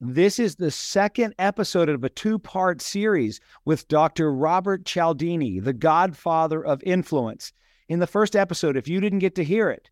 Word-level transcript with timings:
This 0.00 0.38
is 0.38 0.56
the 0.56 0.70
second 0.70 1.34
episode 1.38 1.88
of 1.88 2.04
a 2.04 2.10
two 2.10 2.38
part 2.38 2.82
series 2.82 3.40
with 3.64 3.88
Dr. 3.88 4.30
Robert 4.30 4.84
Cialdini, 4.84 5.58
the 5.58 5.72
godfather 5.72 6.62
of 6.62 6.82
influence. 6.82 7.50
In 7.88 7.98
the 7.98 8.06
first 8.06 8.36
episode, 8.36 8.76
if 8.76 8.88
you 8.88 9.00
didn't 9.00 9.20
get 9.20 9.34
to 9.36 9.44
hear 9.44 9.70
it, 9.70 9.88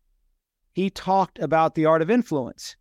he 0.73 0.91
talked 0.91 1.39
about 1.39 1.73
the 1.73 1.85
art 1.87 2.03
of 2.03 2.11
influence. 2.11 2.75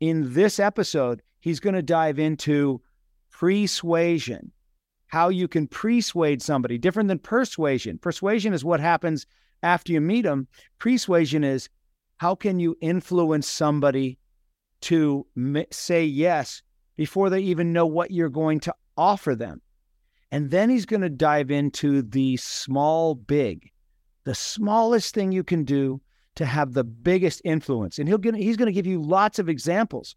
In 0.00 0.34
this 0.34 0.58
episode, 0.58 1.22
he's 1.38 1.60
going 1.60 1.76
to 1.76 1.82
dive 1.82 2.18
into 2.18 2.82
pre-suasion, 3.30 4.50
how 5.06 5.28
you 5.28 5.46
can 5.46 5.68
persuade 5.68 6.42
somebody, 6.42 6.76
different 6.76 7.08
than 7.08 7.20
persuasion. 7.20 7.98
Persuasion 7.98 8.52
is 8.52 8.64
what 8.64 8.80
happens 8.80 9.26
after 9.62 9.92
you 9.92 10.00
meet 10.00 10.22
them. 10.22 10.48
Pre-suasion 10.80 11.44
is 11.44 11.68
how 12.16 12.34
can 12.34 12.58
you 12.58 12.76
influence 12.80 13.46
somebody 13.46 14.18
to 14.82 15.26
say 15.70 16.04
yes 16.04 16.62
before 16.96 17.30
they 17.30 17.40
even 17.40 17.72
know 17.72 17.86
what 17.86 18.10
you're 18.10 18.28
going 18.28 18.60
to 18.60 18.74
offer 18.96 19.34
them. 19.34 19.60
And 20.32 20.50
then 20.50 20.70
he's 20.70 20.86
going 20.86 21.02
to 21.02 21.08
dive 21.08 21.50
into 21.50 22.02
the 22.02 22.36
small, 22.36 23.14
big, 23.14 23.70
the 24.24 24.34
smallest 24.34 25.14
thing 25.14 25.32
you 25.32 25.44
can 25.44 25.64
do 25.64 26.00
to 26.34 26.44
have 26.44 26.72
the 26.72 26.84
biggest 26.84 27.40
influence. 27.44 27.98
And 27.98 28.08
he'll 28.08 28.18
get, 28.18 28.34
he's 28.34 28.56
going 28.56 28.66
to 28.66 28.72
give 28.72 28.86
you 28.86 29.00
lots 29.00 29.38
of 29.38 29.48
examples 29.48 30.16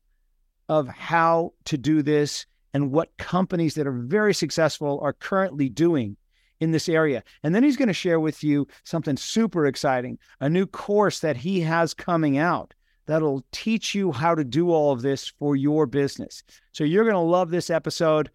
of 0.67 0.87
how 0.87 1.53
to 1.65 1.77
do 1.77 2.01
this 2.01 2.45
and 2.73 2.91
what 2.91 3.17
companies 3.17 3.75
that 3.75 3.87
are 3.87 3.91
very 3.91 4.33
successful 4.33 4.99
are 5.01 5.13
currently 5.13 5.69
doing 5.69 6.17
in 6.59 6.71
this 6.71 6.89
area. 6.89 7.23
And 7.43 7.55
then 7.55 7.63
he's 7.63 7.77
going 7.77 7.87
to 7.87 7.93
share 7.93 8.19
with 8.19 8.43
you 8.43 8.67
something 8.83 9.17
super 9.17 9.65
exciting, 9.65 10.17
a 10.39 10.49
new 10.49 10.65
course 10.65 11.19
that 11.21 11.37
he 11.37 11.61
has 11.61 11.93
coming 11.93 12.37
out 12.37 12.73
that'll 13.09 13.43
teach 13.51 13.95
you 13.95 14.11
how 14.11 14.35
to 14.35 14.43
do 14.43 14.69
all 14.69 14.91
of 14.91 15.01
this 15.01 15.27
for 15.27 15.55
your 15.55 15.87
business. 15.87 16.43
So 16.71 16.83
you're 16.83 17.05
going 17.05 17.15
to 17.15 17.19
love 17.19 17.49
this 17.49 17.71
episode. 17.71 18.29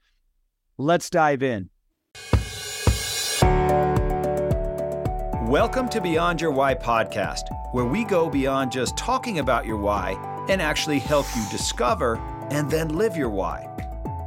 Let's 0.78 1.08
dive 1.08 1.44
in. 1.44 1.70
Welcome 5.48 5.88
to 5.90 6.00
Beyond 6.00 6.40
Your 6.40 6.50
Why 6.50 6.74
podcast, 6.74 7.44
where 7.72 7.84
we 7.84 8.02
go 8.02 8.28
beyond 8.28 8.72
just 8.72 8.96
talking 8.96 9.38
about 9.38 9.64
your 9.64 9.76
why 9.76 10.16
and 10.48 10.60
actually 10.60 10.98
help 10.98 11.26
you 11.36 11.44
discover 11.52 12.16
and 12.50 12.68
then 12.68 12.88
live 12.88 13.16
your 13.16 13.30
why. 13.30 13.70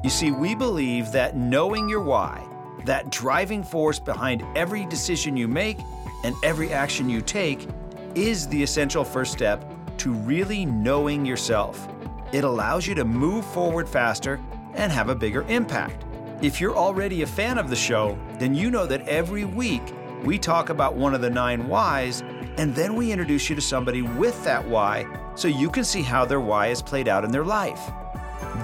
You 0.02 0.10
see, 0.10 0.32
we 0.32 0.56
believe 0.56 1.12
that 1.12 1.36
knowing 1.36 1.90
your 1.90 2.02
why, 2.02 2.42
that 2.86 3.12
driving 3.12 3.66
force 3.66 4.00
behind 4.00 4.46
every 4.56 4.86
decision 4.86 5.36
you 5.36 5.50
make 5.50 5.78
and 6.24 6.34
every 6.42 6.72
action 6.72 7.10
you 7.10 7.20
take, 7.20 7.68
is 8.16 8.48
the 8.48 8.64
essential 8.64 9.04
first 9.04 9.34
step 9.34 9.74
to 9.98 10.14
really 10.14 10.66
knowing 10.66 11.26
yourself. 11.26 11.88
It 12.32 12.44
allows 12.44 12.88
you 12.88 12.96
to 12.96 13.06
move 13.06 13.46
forward 13.46 13.88
faster 13.88 14.40
and 14.76 14.92
have 14.92 15.10
a 15.10 15.16
bigger 15.16 15.44
impact. 15.44 16.06
If 16.42 16.62
you're 16.62 16.76
already 16.76 17.24
a 17.24 17.28
fan 17.28 17.58
of 17.58 17.70
the 17.70 17.76
show, 17.76 18.18
then 18.38 18.54
you 18.54 18.70
know 18.70 18.86
that 18.86 19.08
every 19.08 19.46
week 19.46 19.82
we 20.24 20.38
talk 20.38 20.70
about 20.70 20.96
one 20.96 21.16
of 21.16 21.22
the 21.22 21.30
nine 21.30 21.68
whys, 21.68 22.22
and 22.58 22.76
then 22.76 22.96
we 22.96 23.12
introduce 23.12 23.50
you 23.50 23.56
to 23.56 23.62
somebody 23.62 24.02
with 24.02 24.44
that 24.44 24.68
why 24.68 25.06
so 25.36 25.48
you 25.48 25.70
can 25.70 25.84
see 25.84 26.02
how 26.02 26.26
their 26.26 26.42
why 26.42 26.68
is 26.68 26.82
played 26.82 27.08
out 27.08 27.24
in 27.24 27.32
their 27.32 27.46
life. 27.46 27.92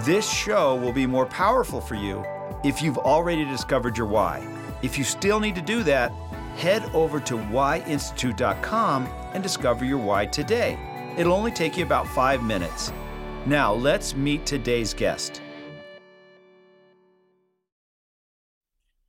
This 0.02 0.30
show 0.30 0.76
will 0.76 0.94
be 0.94 1.08
more 1.08 1.26
powerful 1.26 1.80
for 1.80 1.96
you 1.96 2.24
if 2.64 2.82
you've 2.82 2.98
already 2.98 3.46
discovered 3.46 3.98
your 3.98 4.08
why. 4.08 4.46
If 4.82 4.98
you 4.98 5.04
still 5.04 5.40
need 5.40 5.56
to 5.56 5.62
do 5.62 5.84
that, 5.84 6.12
head 6.58 6.84
over 6.94 7.20
to 7.22 7.36
whyinstitute.com 7.36 9.08
and 9.34 9.42
discover 9.42 9.86
your 9.86 9.98
why 9.98 10.26
today. 10.26 10.78
It'll 11.16 11.34
only 11.34 11.52
take 11.52 11.78
you 11.78 11.86
about 11.86 12.08
five 12.08 12.42
minutes. 12.44 12.92
Now, 13.46 13.72
let's 13.72 14.16
meet 14.16 14.48
today's 14.48 14.96
guest. 14.96 15.44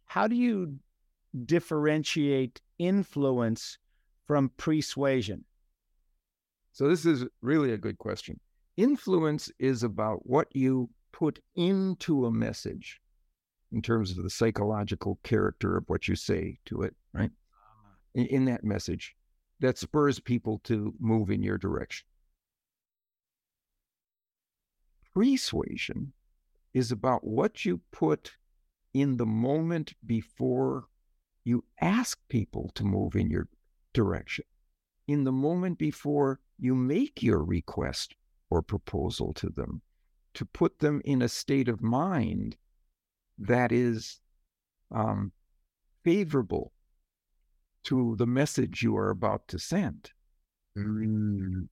How 0.04 0.28
do 0.28 0.36
you 0.36 0.78
differentiate 1.46 2.60
influence 2.78 3.78
from 4.26 4.50
pre-suasion? 4.58 5.44
So, 6.72 6.88
this 6.88 7.06
is 7.06 7.24
really 7.40 7.72
a 7.72 7.78
good 7.78 7.96
question. 7.96 8.38
Influence 8.76 9.50
is 9.58 9.82
about 9.82 10.26
what 10.26 10.48
you 10.54 10.90
put 11.10 11.38
into 11.56 12.26
a 12.26 12.30
message 12.30 13.00
in 13.72 13.80
terms 13.80 14.10
of 14.10 14.22
the 14.22 14.30
psychological 14.30 15.18
character 15.22 15.78
of 15.78 15.84
what 15.86 16.06
you 16.06 16.16
say 16.16 16.58
to 16.66 16.82
it, 16.82 16.94
right? 17.14 17.30
Ah. 17.54 17.94
In, 18.14 18.26
in 18.26 18.44
that 18.44 18.62
message 18.62 19.16
that 19.60 19.78
spurs 19.78 20.20
people 20.20 20.60
to 20.64 20.94
move 20.98 21.30
in 21.30 21.42
your 21.42 21.58
direction. 21.58 22.06
Pre-suasion 25.12 26.12
is 26.72 26.90
about 26.90 27.24
what 27.24 27.64
you 27.64 27.80
put 27.92 28.32
in 28.92 29.16
the 29.16 29.26
moment 29.26 29.94
before 30.04 30.86
you 31.44 31.64
ask 31.80 32.18
people 32.28 32.70
to 32.74 32.84
move 32.84 33.14
in 33.14 33.30
your 33.30 33.48
direction, 33.92 34.44
in 35.06 35.24
the 35.24 35.32
moment 35.32 35.78
before 35.78 36.40
you 36.58 36.74
make 36.74 37.22
your 37.22 37.42
request 37.42 38.14
or 38.50 38.62
proposal 38.62 39.32
to 39.34 39.50
them, 39.50 39.82
to 40.32 40.44
put 40.44 40.78
them 40.80 41.00
in 41.04 41.22
a 41.22 41.28
state 41.28 41.68
of 41.68 41.82
mind 41.82 42.56
that 43.38 43.70
is 43.72 44.20
um, 44.90 45.32
favorable 46.04 46.72
to 47.84 48.16
the 48.16 48.26
message 48.26 48.82
you 48.82 48.96
are 48.96 49.10
about 49.10 49.46
to 49.48 49.58
send. 49.58 50.10
Mm. 50.76 51.68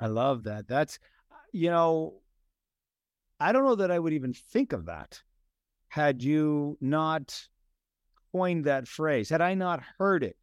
I 0.00 0.06
love 0.06 0.44
that. 0.44 0.68
That's, 0.68 0.98
you 1.52 1.70
know, 1.70 2.20
I 3.40 3.52
don't 3.52 3.64
know 3.64 3.76
that 3.76 3.90
I 3.90 3.98
would 3.98 4.12
even 4.12 4.32
think 4.32 4.72
of 4.72 4.86
that 4.86 5.22
had 5.88 6.22
you 6.22 6.76
not 6.80 7.48
coined 8.32 8.64
that 8.64 8.86
phrase, 8.86 9.30
had 9.30 9.40
I 9.40 9.54
not 9.54 9.82
heard 9.98 10.22
it. 10.22 10.36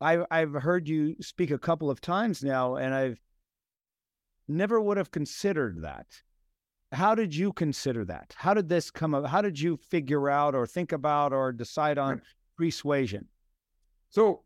I've, 0.00 0.24
I've 0.30 0.52
heard 0.52 0.88
you 0.88 1.16
speak 1.20 1.50
a 1.50 1.58
couple 1.58 1.90
of 1.90 2.00
times 2.00 2.42
now, 2.42 2.76
and 2.76 2.94
I've 2.94 3.20
never 4.48 4.80
would 4.80 4.96
have 4.96 5.10
considered 5.10 5.82
that. 5.82 6.06
How 6.92 7.14
did 7.14 7.34
you 7.34 7.52
consider 7.52 8.04
that? 8.04 8.34
How 8.36 8.54
did 8.54 8.68
this 8.68 8.90
come 8.90 9.14
up? 9.14 9.26
How 9.26 9.42
did 9.42 9.58
you 9.58 9.76
figure 9.76 10.30
out 10.30 10.54
or 10.54 10.66
think 10.66 10.92
about 10.92 11.32
or 11.32 11.52
decide 11.52 11.98
on 11.98 12.22
pre-suasion? 12.56 13.26
So 14.10 14.42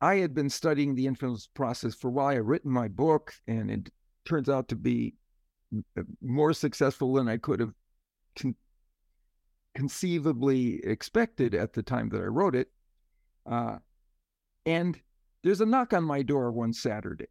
I 0.00 0.16
had 0.16 0.34
been 0.34 0.50
studying 0.50 0.94
the 0.94 1.06
influence 1.06 1.46
process 1.46 1.94
for 1.94 2.08
a 2.08 2.10
while. 2.10 2.26
I 2.28 2.34
had 2.34 2.46
written 2.46 2.70
my 2.70 2.88
book, 2.88 3.34
and 3.46 3.70
it 3.70 3.90
turns 4.24 4.48
out 4.48 4.68
to 4.68 4.76
be 4.76 5.14
uh, 5.96 6.02
more 6.22 6.52
successful 6.52 7.14
than 7.14 7.28
I 7.28 7.36
could 7.36 7.60
have 7.60 7.72
con- 8.38 8.54
conceivably 9.74 10.84
expected 10.84 11.54
at 11.54 11.72
the 11.72 11.82
time 11.82 12.08
that 12.10 12.20
I 12.20 12.26
wrote 12.26 12.54
it. 12.54 12.68
Uh, 13.44 13.78
and 14.66 15.00
there's 15.42 15.60
a 15.60 15.66
knock 15.66 15.92
on 15.92 16.04
my 16.04 16.22
door 16.22 16.50
one 16.52 16.72
Saturday. 16.72 17.28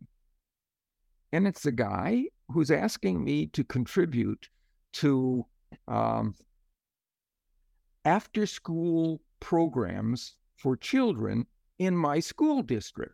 And 1.31 1.47
it's 1.47 1.65
a 1.65 1.71
guy 1.71 2.25
who's 2.49 2.71
asking 2.71 3.23
me 3.23 3.47
to 3.47 3.63
contribute 3.63 4.49
to 4.93 5.45
um, 5.87 6.35
after 8.05 8.45
school 8.45 9.21
programs 9.39 10.35
for 10.55 10.75
children 10.75 11.45
in 11.79 11.95
my 11.95 12.19
school 12.19 12.61
district. 12.63 13.13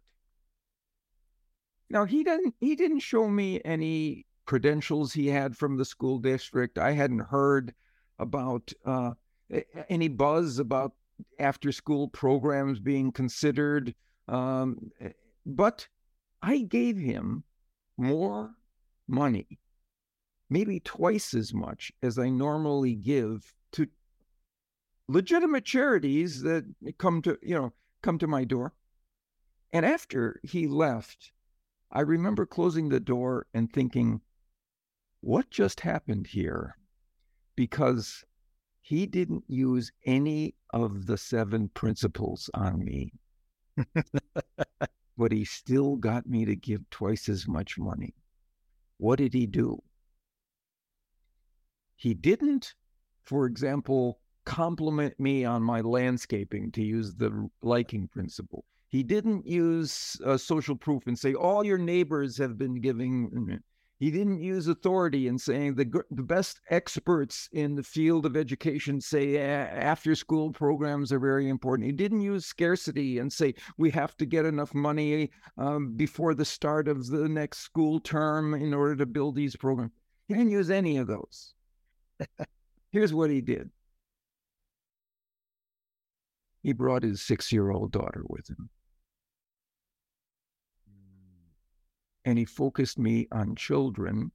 Now 1.90 2.06
he 2.06 2.24
didn't 2.24 2.56
he 2.60 2.76
didn't 2.76 3.00
show 3.00 3.30
me 3.30 3.62
any 3.64 4.26
credentials 4.46 5.14
he 5.14 5.28
had 5.28 5.56
from 5.56 5.78
the 5.78 5.86
school 5.86 6.20
district. 6.20 6.78
I 6.78 6.92
hadn't 6.92 7.20
heard 7.20 7.74
about 8.20 8.72
uh, 8.86 9.12
any 9.90 10.08
buzz 10.08 10.60
about 10.60 10.94
after 11.40 11.72
school 11.72 12.08
programs 12.08 12.80
being 12.80 13.12
considered. 13.12 13.94
Um, 14.28 14.92
but 15.46 15.88
I 16.42 16.60
gave 16.60 16.98
him 16.98 17.44
more 17.98 18.56
money, 19.08 19.60
maybe 20.50 20.80
twice 20.80 21.34
as 21.34 21.54
much 21.54 21.92
as 22.02 22.18
I 22.18 22.30
normally 22.30 22.96
give 22.96 23.54
to 23.74 23.88
legitimate 25.08 25.66
charities 25.66 26.42
that 26.42 26.66
come 26.98 27.22
to, 27.22 27.38
you 27.42 27.56
know, 27.56 27.74
come 28.02 28.18
to 28.20 28.28
my 28.28 28.44
door. 28.44 28.74
And 29.72 29.86
after 29.86 30.40
he 30.44 30.68
left, 30.68 31.32
I 31.92 32.02
remember 32.02 32.46
closing 32.46 32.90
the 32.90 33.00
door 33.00 33.48
and 33.54 33.72
thinking, 33.72 34.22
what 35.22 35.50
just 35.50 35.82
happened 35.82 36.28
here? 36.28 36.78
Because 37.56 38.26
he 38.82 39.06
didn't 39.06 39.46
use 39.48 39.92
any 40.06 40.56
of 40.72 41.06
the 41.06 41.18
seven 41.18 41.70
principles 41.70 42.50
on 42.54 42.84
me, 42.84 43.14
but 45.18 45.32
he 45.32 45.46
still 45.46 45.96
got 45.96 46.28
me 46.28 46.46
to 46.46 46.56
give 46.56 46.90
twice 46.90 47.30
as 47.30 47.48
much 47.48 47.78
money. 47.78 48.14
What 48.98 49.20
did 49.20 49.34
he 49.34 49.46
do? 49.46 49.82
He 51.96 52.14
didn't, 52.14 52.74
for 53.24 53.46
example, 53.46 54.20
compliment 54.46 55.20
me 55.20 55.46
on 55.46 55.64
my 55.64 55.82
landscaping, 55.82 56.72
to 56.72 56.84
use 56.84 57.16
the 57.16 57.50
liking 57.62 58.08
principle. 58.08 58.66
He 58.90 59.02
didn't 59.02 59.48
use 59.48 60.18
social 60.38 60.76
proof 60.76 61.08
and 61.08 61.18
say, 61.18 61.34
all 61.34 61.64
your 61.64 61.80
neighbors 61.80 62.38
have 62.38 62.60
been 62.60 62.80
giving. 62.80 63.60
He 64.00 64.12
didn't 64.12 64.42
use 64.42 64.68
authority 64.68 65.28
in 65.28 65.40
saying 65.40 65.76
the, 65.76 66.04
the 66.12 66.22
best 66.22 66.60
experts 66.70 67.50
in 67.54 67.74
the 67.74 67.82
field 67.82 68.26
of 68.26 68.38
education 68.38 69.00
say 69.02 69.38
after 69.38 70.14
school 70.14 70.52
programs 70.52 71.12
are 71.12 71.20
very 71.20 71.50
important. 71.50 71.88
He 71.88 71.92
didn't 71.92 72.22
use 72.22 72.46
scarcity 72.46 73.18
and 73.18 73.32
say 73.32 73.56
we 73.78 73.90
have 73.92 74.16
to 74.18 74.26
get 74.26 74.46
enough 74.46 74.74
money 74.76 75.32
um, 75.58 75.94
before 75.96 76.36
the 76.36 76.46
start 76.46 76.88
of 76.88 77.08
the 77.08 77.28
next 77.30 77.60
school 77.60 78.00
term 78.00 78.54
in 78.54 78.74
order 78.74 78.96
to 78.98 79.06
build 79.06 79.36
these 79.36 79.56
programs. 79.56 79.94
He 80.28 80.36
didn't 80.36 80.52
use 80.52 80.70
any 80.70 80.98
of 80.98 81.08
those. 81.08 81.56
Here's 82.92 83.14
what 83.14 83.30
he 83.32 83.42
did 83.42 83.72
he 86.64 86.74
brought 86.74 87.04
his 87.04 87.22
six 87.22 87.52
year 87.52 87.70
old 87.70 87.92
daughter 87.92 88.24
with 88.28 88.50
him. 88.50 88.70
and 92.26 92.38
he 92.38 92.46
focused 92.46 92.98
me 92.98 93.28
on 93.32 93.56
children 93.56 94.32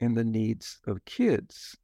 and 0.00 0.16
the 0.16 0.24
needs 0.24 0.80
of 0.86 1.04
kids. 1.04 1.76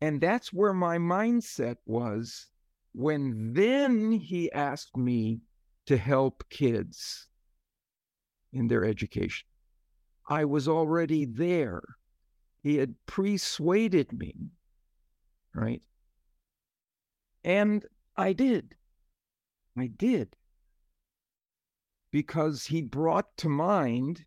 And 0.00 0.20
that's 0.20 0.52
where 0.52 0.74
my 0.74 0.98
mindset 0.98 1.76
was 1.86 2.48
when 2.92 3.54
then 3.54 4.12
he 4.12 4.52
asked 4.52 4.96
me 4.96 5.40
to 5.86 5.96
help 5.96 6.44
kids 6.50 7.28
in 8.52 8.68
their 8.68 8.84
education. 8.84 9.46
I 10.28 10.44
was 10.44 10.68
already 10.68 11.24
there. 11.24 11.82
He 12.62 12.76
had 12.76 12.94
persuaded 13.06 14.12
me, 14.12 14.34
right? 15.56 15.82
And 17.42 17.84
I 18.16 18.32
did. 18.32 18.74
I 19.76 19.88
did 19.88 20.36
because 22.10 22.66
he 22.66 22.80
brought 22.82 23.36
to 23.38 23.48
mind 23.48 24.24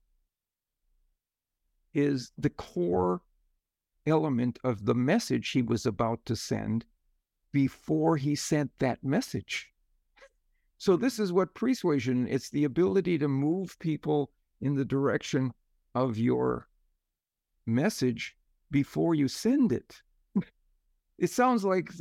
is 1.93 2.31
the 2.37 2.49
core 2.49 3.21
element 4.05 4.59
of 4.63 4.85
the 4.85 4.93
message 4.93 5.49
he 5.49 5.61
was 5.61 5.85
about 5.85 6.23
to 6.25 6.35
send 6.35 6.85
before 7.51 8.17
he 8.17 8.35
sent 8.35 8.71
that 8.79 9.03
message. 9.03 9.69
So 10.77 10.95
this 10.95 11.19
is 11.19 11.33
what 11.33 11.55
pre-suasion 11.55 12.27
it's 12.27 12.49
the 12.49 12.63
ability 12.63 13.17
to 13.17 13.27
move 13.27 13.77
people 13.79 14.31
in 14.61 14.75
the 14.75 14.85
direction 14.85 15.51
of 15.95 16.17
your 16.17 16.67
message 17.65 18.35
before 18.71 19.15
you 19.15 19.27
send 19.27 19.71
it. 19.71 20.01
It 21.19 21.29
sounds 21.29 21.63
like 21.63 21.91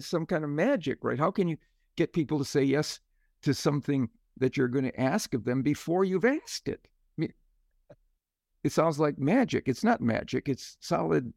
some 0.00 0.24
kind 0.24 0.44
of 0.44 0.50
magic, 0.50 0.98
right? 1.02 1.18
How 1.18 1.30
can 1.30 1.48
you 1.48 1.56
get 1.96 2.12
people 2.12 2.38
to 2.38 2.44
say 2.44 2.62
yes 2.62 3.00
to 3.42 3.52
something 3.52 4.08
that 4.38 4.56
you're 4.56 4.68
going 4.68 4.84
to 4.84 5.00
ask 5.00 5.34
of 5.34 5.44
them 5.44 5.62
before 5.62 6.04
you've 6.04 6.24
asked 6.24 6.68
it. 6.68 6.80
I 6.86 7.20
mean, 7.20 7.32
it 8.62 8.72
sounds 8.72 8.98
like 8.98 9.18
magic. 9.18 9.64
It's 9.66 9.84
not 9.84 10.00
magic, 10.00 10.48
it's 10.48 10.76
solid 10.80 11.32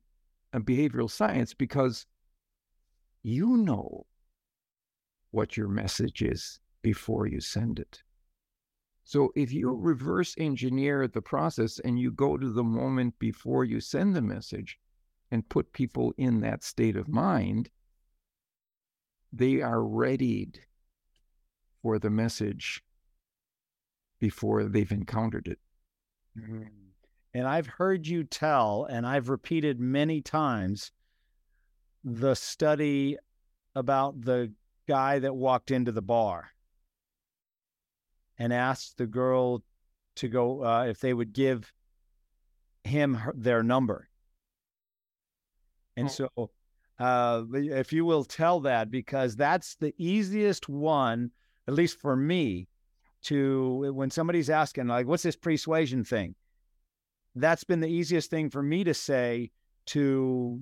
uh, 0.53 0.59
behavioral 0.59 1.09
science 1.09 1.53
because 1.53 2.05
you 3.23 3.57
know 3.57 4.05
what 5.31 5.57
your 5.57 5.67
message 5.67 6.21
is 6.21 6.59
before 6.81 7.27
you 7.27 7.39
send 7.39 7.79
it. 7.79 8.03
So 9.03 9.31
if 9.35 9.51
you 9.51 9.73
reverse 9.73 10.35
engineer 10.37 11.07
the 11.07 11.21
process 11.21 11.79
and 11.79 11.99
you 11.99 12.11
go 12.11 12.37
to 12.37 12.51
the 12.51 12.63
moment 12.63 13.17
before 13.17 13.65
you 13.65 13.79
send 13.79 14.15
the 14.15 14.21
message 14.21 14.79
and 15.31 15.47
put 15.47 15.73
people 15.73 16.13
in 16.17 16.41
that 16.41 16.63
state 16.63 16.95
of 16.95 17.07
mind, 17.07 17.69
they 19.31 19.61
are 19.61 19.81
readied 19.81 20.59
for 21.81 21.97
the 21.97 22.09
message 22.09 22.83
before 24.19 24.65
they've 24.65 24.91
encountered 24.91 25.47
it. 25.47 25.59
Mm-hmm. 26.37 26.63
And 27.33 27.47
I've 27.47 27.67
heard 27.67 28.05
you 28.05 28.25
tell, 28.25 28.85
and 28.89 29.07
I've 29.07 29.29
repeated 29.29 29.79
many 29.79 30.21
times, 30.21 30.91
the 32.03 32.35
study 32.35 33.17
about 33.73 34.21
the 34.21 34.51
guy 34.87 35.19
that 35.19 35.35
walked 35.35 35.71
into 35.71 35.91
the 35.91 36.01
bar 36.01 36.49
and 38.37 38.51
asked 38.51 38.97
the 38.97 39.07
girl 39.07 39.63
to 40.15 40.27
go 40.27 40.63
uh, 40.63 40.85
if 40.85 40.99
they 40.99 41.13
would 41.13 41.31
give 41.31 41.71
him 42.83 43.13
her, 43.13 43.33
their 43.35 43.63
number. 43.63 44.09
And 45.97 46.09
so, 46.09 46.29
uh, 46.99 47.43
if 47.53 47.91
you 47.91 48.05
will 48.05 48.23
tell 48.23 48.59
that, 48.61 48.91
because 48.91 49.35
that's 49.35 49.75
the 49.75 49.93
easiest 49.97 50.69
one, 50.69 51.31
at 51.67 51.73
least 51.73 51.99
for 51.99 52.15
me, 52.15 52.67
to 53.23 53.93
when 53.93 54.09
somebody's 54.09 54.49
asking 54.49 54.87
like 54.87 55.05
what's 55.05 55.23
this 55.23 55.35
pre-suasion 55.35 56.03
thing? 56.03 56.35
That's 57.35 57.63
been 57.63 57.79
the 57.79 57.87
easiest 57.87 58.29
thing 58.29 58.49
for 58.49 58.63
me 58.63 58.83
to 58.83 58.93
say 58.93 59.51
to 59.87 60.61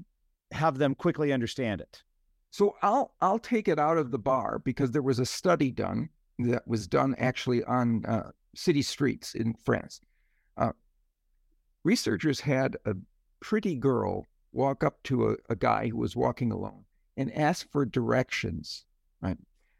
have 0.51 0.77
them 0.77 0.95
quickly 0.95 1.31
understand 1.31 1.81
it. 1.81 2.03
So 2.51 2.75
i'll 2.81 3.13
i'll 3.21 3.39
take 3.39 3.67
it 3.67 3.79
out 3.79 3.97
of 3.97 4.11
the 4.11 4.19
bar 4.19 4.59
because 4.59 4.91
there 4.91 5.01
was 5.01 5.19
a 5.19 5.25
study 5.25 5.71
done 5.71 6.09
that 6.39 6.67
was 6.67 6.87
done 6.87 7.15
actually 7.17 7.63
on 7.63 8.05
uh, 8.05 8.31
city 8.55 8.81
streets 8.81 9.35
in 9.35 9.53
france. 9.53 10.01
Uh, 10.57 10.71
researchers 11.83 12.39
had 12.39 12.75
a 12.85 12.95
pretty 13.39 13.75
girl 13.75 14.25
walk 14.51 14.83
up 14.83 15.01
to 15.03 15.29
a, 15.29 15.35
a, 15.49 15.55
guy 15.55 15.87
who 15.87 15.97
was 15.97 16.15
walking 16.15 16.51
alone 16.51 16.83
and 17.17 17.31
ask 17.35 17.69
for 17.71 17.85
directions 17.85 18.85
right 19.21 19.37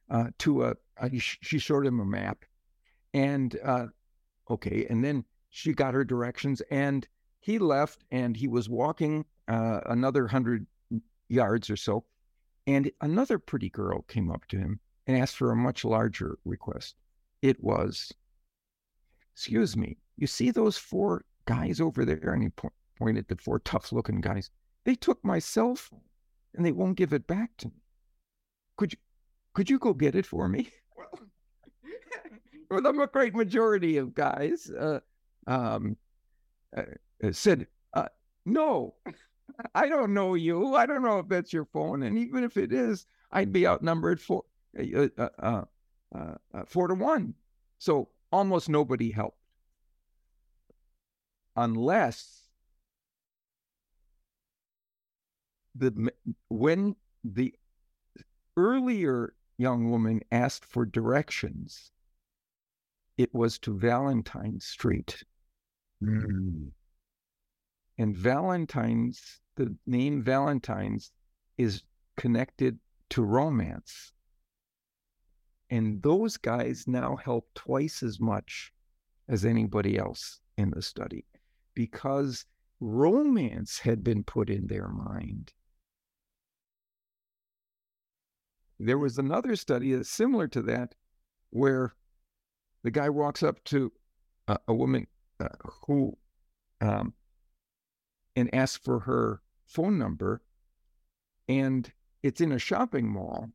uh, 0.09 0.27
to 0.37 0.65
a, 0.65 0.75
a 0.97 1.17
she 1.19 1.57
showed 1.59 1.85
him 1.85 1.99
a 1.99 2.05
map 2.05 2.45
and 3.13 3.57
uh, 3.63 3.87
okay, 4.49 4.85
and 4.89 5.03
then 5.03 5.25
she 5.49 5.73
got 5.73 5.93
her 5.93 6.03
directions, 6.03 6.61
and 6.69 7.07
he 7.39 7.59
left, 7.59 8.03
and 8.11 8.35
he 8.35 8.47
was 8.47 8.69
walking 8.69 9.25
uh, 9.47 9.81
another 9.85 10.27
hundred 10.27 10.67
yards 11.27 11.69
or 11.69 11.75
so, 11.75 12.05
and 12.67 12.91
another 13.01 13.39
pretty 13.39 13.69
girl 13.69 14.03
came 14.03 14.29
up 14.29 14.45
to 14.47 14.57
him 14.57 14.79
and 15.07 15.17
asked 15.17 15.37
for 15.37 15.51
a 15.51 15.55
much 15.55 15.83
larger 15.83 16.37
request. 16.45 16.95
It 17.41 17.63
was, 17.63 18.13
"Excuse 19.33 19.75
me, 19.75 19.97
you 20.17 20.27
see 20.27 20.51
those 20.51 20.77
four 20.77 21.23
guys 21.45 21.81
over 21.81 22.05
there?" 22.05 22.33
And 22.33 22.43
he 22.43 22.49
po- 22.49 22.73
pointed 22.99 23.27
to 23.29 23.35
four 23.37 23.59
tough-looking 23.59 24.21
guys. 24.21 24.51
They 24.83 24.95
took 24.95 25.23
my 25.23 25.39
cell 25.39 25.75
phone, 25.75 26.01
and 26.53 26.65
they 26.65 26.71
won't 26.71 26.97
give 26.97 27.13
it 27.13 27.27
back 27.27 27.51
to 27.57 27.67
me. 27.67 27.81
Could 28.77 28.93
you, 28.93 28.99
could 29.53 29.69
you 29.69 29.79
go 29.79 29.93
get 29.93 30.15
it 30.15 30.25
for 30.25 30.47
me? 30.47 30.69
Well, 32.69 32.85
I'm 32.85 32.99
a 32.99 33.07
great 33.07 33.33
majority 33.33 33.97
of 33.97 34.13
guys 34.13 34.69
uh, 34.69 34.99
um, 35.47 35.97
uh, 36.77 36.83
uh, 37.23 37.31
said, 37.31 37.65
uh, 37.95 38.09
"No, 38.45 38.93
I 39.73 39.87
don't 39.89 40.13
know 40.13 40.35
you. 40.35 40.75
I 40.75 40.85
don't 40.85 41.01
know 41.01 41.17
if 41.17 41.27
that's 41.27 41.51
your 41.51 41.65
phone, 41.65 42.03
and 42.03 42.15
even 42.17 42.43
if 42.43 42.57
it 42.57 42.71
is, 42.71 43.07
I'd 43.31 43.51
be 43.51 43.65
outnumbered 43.65 44.21
four, 44.21 44.43
uh, 44.77 45.07
uh, 45.41 45.63
four 46.67 46.87
to 46.87 46.93
one." 46.93 47.33
So 47.79 48.09
almost 48.31 48.69
nobody 48.69 49.09
helped, 49.09 49.39
unless 51.55 52.38
the 55.75 56.11
when 56.49 56.95
the 57.23 57.53
earlier 58.57 59.33
young 59.57 59.89
woman 59.89 60.21
asked 60.31 60.65
for 60.65 60.85
directions 60.85 61.91
it 63.19 63.35
was 63.35 63.59
to 63.59 63.77
Valentine 63.77 64.61
Street. 64.61 65.25
Mm. 66.01 66.71
And 67.97 68.15
Valentine's, 68.15 69.41
the 69.57 69.75
name 69.85 70.23
Valentine's 70.23 71.11
is 71.57 71.83
connected 72.15 72.79
to 73.09 73.21
romance. 73.21 74.13
And 75.69 76.01
those 76.01 76.37
guys 76.37 76.85
now 76.87 77.17
help 77.17 77.49
twice 77.55 78.03
as 78.03 78.21
much 78.21 78.71
as 79.27 79.43
anybody 79.43 79.97
else 79.97 80.39
in 80.57 80.69
the 80.69 80.81
study 80.81 81.25
because 81.73 82.45
romance 82.79 83.79
had 83.79 84.01
been 84.01 84.23
put 84.23 84.49
in 84.49 84.67
their 84.67 84.87
mind. 84.87 85.51
There 88.79 88.97
was 88.97 89.17
another 89.17 89.55
study 89.55 89.93
that's 89.93 90.09
similar 90.09 90.47
to 90.49 90.61
that 90.63 90.95
where 91.49 91.93
the 92.83 92.91
guy 92.91 93.09
walks 93.09 93.43
up 93.43 93.63
to 93.65 93.91
uh, 94.47 94.57
a 94.67 94.73
woman 94.73 95.07
uh, 95.39 95.49
who 95.85 96.17
um, 96.81 97.13
and 98.35 98.53
asks 98.53 98.83
for 98.83 98.99
her 98.99 99.41
phone 99.65 99.97
number, 99.97 100.41
and 101.47 101.91
it's 102.23 102.41
in 102.41 102.51
a 102.51 102.59
shopping 102.59 103.11
mall, 103.11 103.49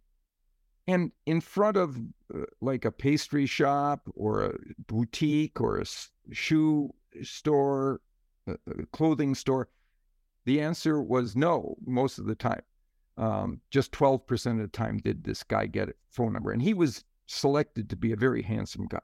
and 0.87 1.11
in 1.25 1.41
front 1.41 1.77
of 1.77 1.97
uh, 2.35 2.43
like 2.61 2.85
a 2.85 2.93
pastry 2.93 3.47
shop 3.47 4.09
or 4.15 4.45
a 4.45 4.55
boutique 4.87 5.61
or 5.61 5.79
a 5.79 5.87
shoe 6.33 6.93
store, 7.23 8.01
a 8.47 8.87
clothing 8.93 9.35
store. 9.35 9.69
The 10.45 10.61
answer 10.61 11.01
was 11.01 11.35
no 11.35 11.77
most 11.87 12.19
of 12.19 12.27
the 12.27 12.35
time. 12.35 12.61
Um, 13.17 13.61
just 13.71 13.93
12% 13.93 14.53
of 14.53 14.59
the 14.59 14.69
time 14.69 14.99
did 14.99 15.23
this 15.23 15.43
guy 15.43 15.67
get 15.67 15.89
a 15.89 15.95
phone 16.11 16.33
number. 16.33 16.51
And 16.51 16.63
he 16.63 16.75
was 16.75 17.05
selected 17.27 17.89
to 17.91 17.97
be 17.97 18.13
a 18.13 18.17
very 18.17 18.43
handsome 18.43 18.87
guy. 18.87 19.01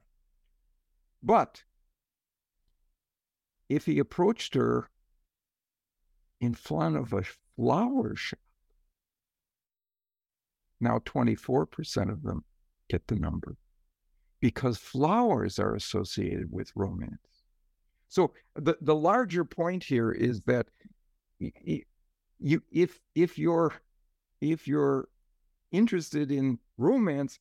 But 1.22 1.62
if 3.68 3.86
he 3.86 3.98
approached 3.98 4.54
her 4.54 4.90
in 6.40 6.54
front 6.54 6.96
of 6.96 7.12
a 7.12 7.22
flower 7.56 8.16
shop, 8.16 8.40
now 10.80 10.98
24% 11.00 12.10
of 12.10 12.22
them 12.22 12.44
get 12.88 13.06
the 13.06 13.14
number 13.14 13.56
because 14.40 14.78
flowers 14.78 15.58
are 15.58 15.74
associated 15.74 16.50
with 16.50 16.72
romance. 16.74 17.44
So 18.08 18.32
the, 18.56 18.76
the 18.80 18.94
larger 18.94 19.44
point 19.44 19.84
here 19.84 20.10
is 20.10 20.40
that 20.42 20.66
you 21.38 22.62
if 22.70 22.98
if 23.14 23.38
you're 23.38 23.72
if 24.40 24.66
you're 24.66 25.08
interested 25.72 26.30
in 26.30 26.58
romance, 26.78 27.38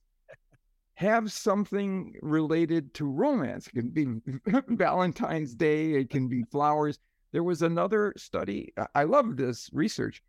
have 0.95 1.31
something 1.31 2.13
related 2.21 2.93
to 2.93 3.05
romance. 3.05 3.67
It 3.67 3.73
can 3.73 3.89
be 3.89 4.05
Valentine's 4.75 5.55
Day, 5.55 5.93
it 5.93 6.09
can 6.09 6.27
be 6.27 6.43
flowers. 6.43 6.99
There 7.31 7.43
was 7.43 7.61
another 7.61 8.13
study. 8.17 8.73
I 8.95 9.03
love 9.03 9.37
this 9.37 9.69
research. 9.71 10.21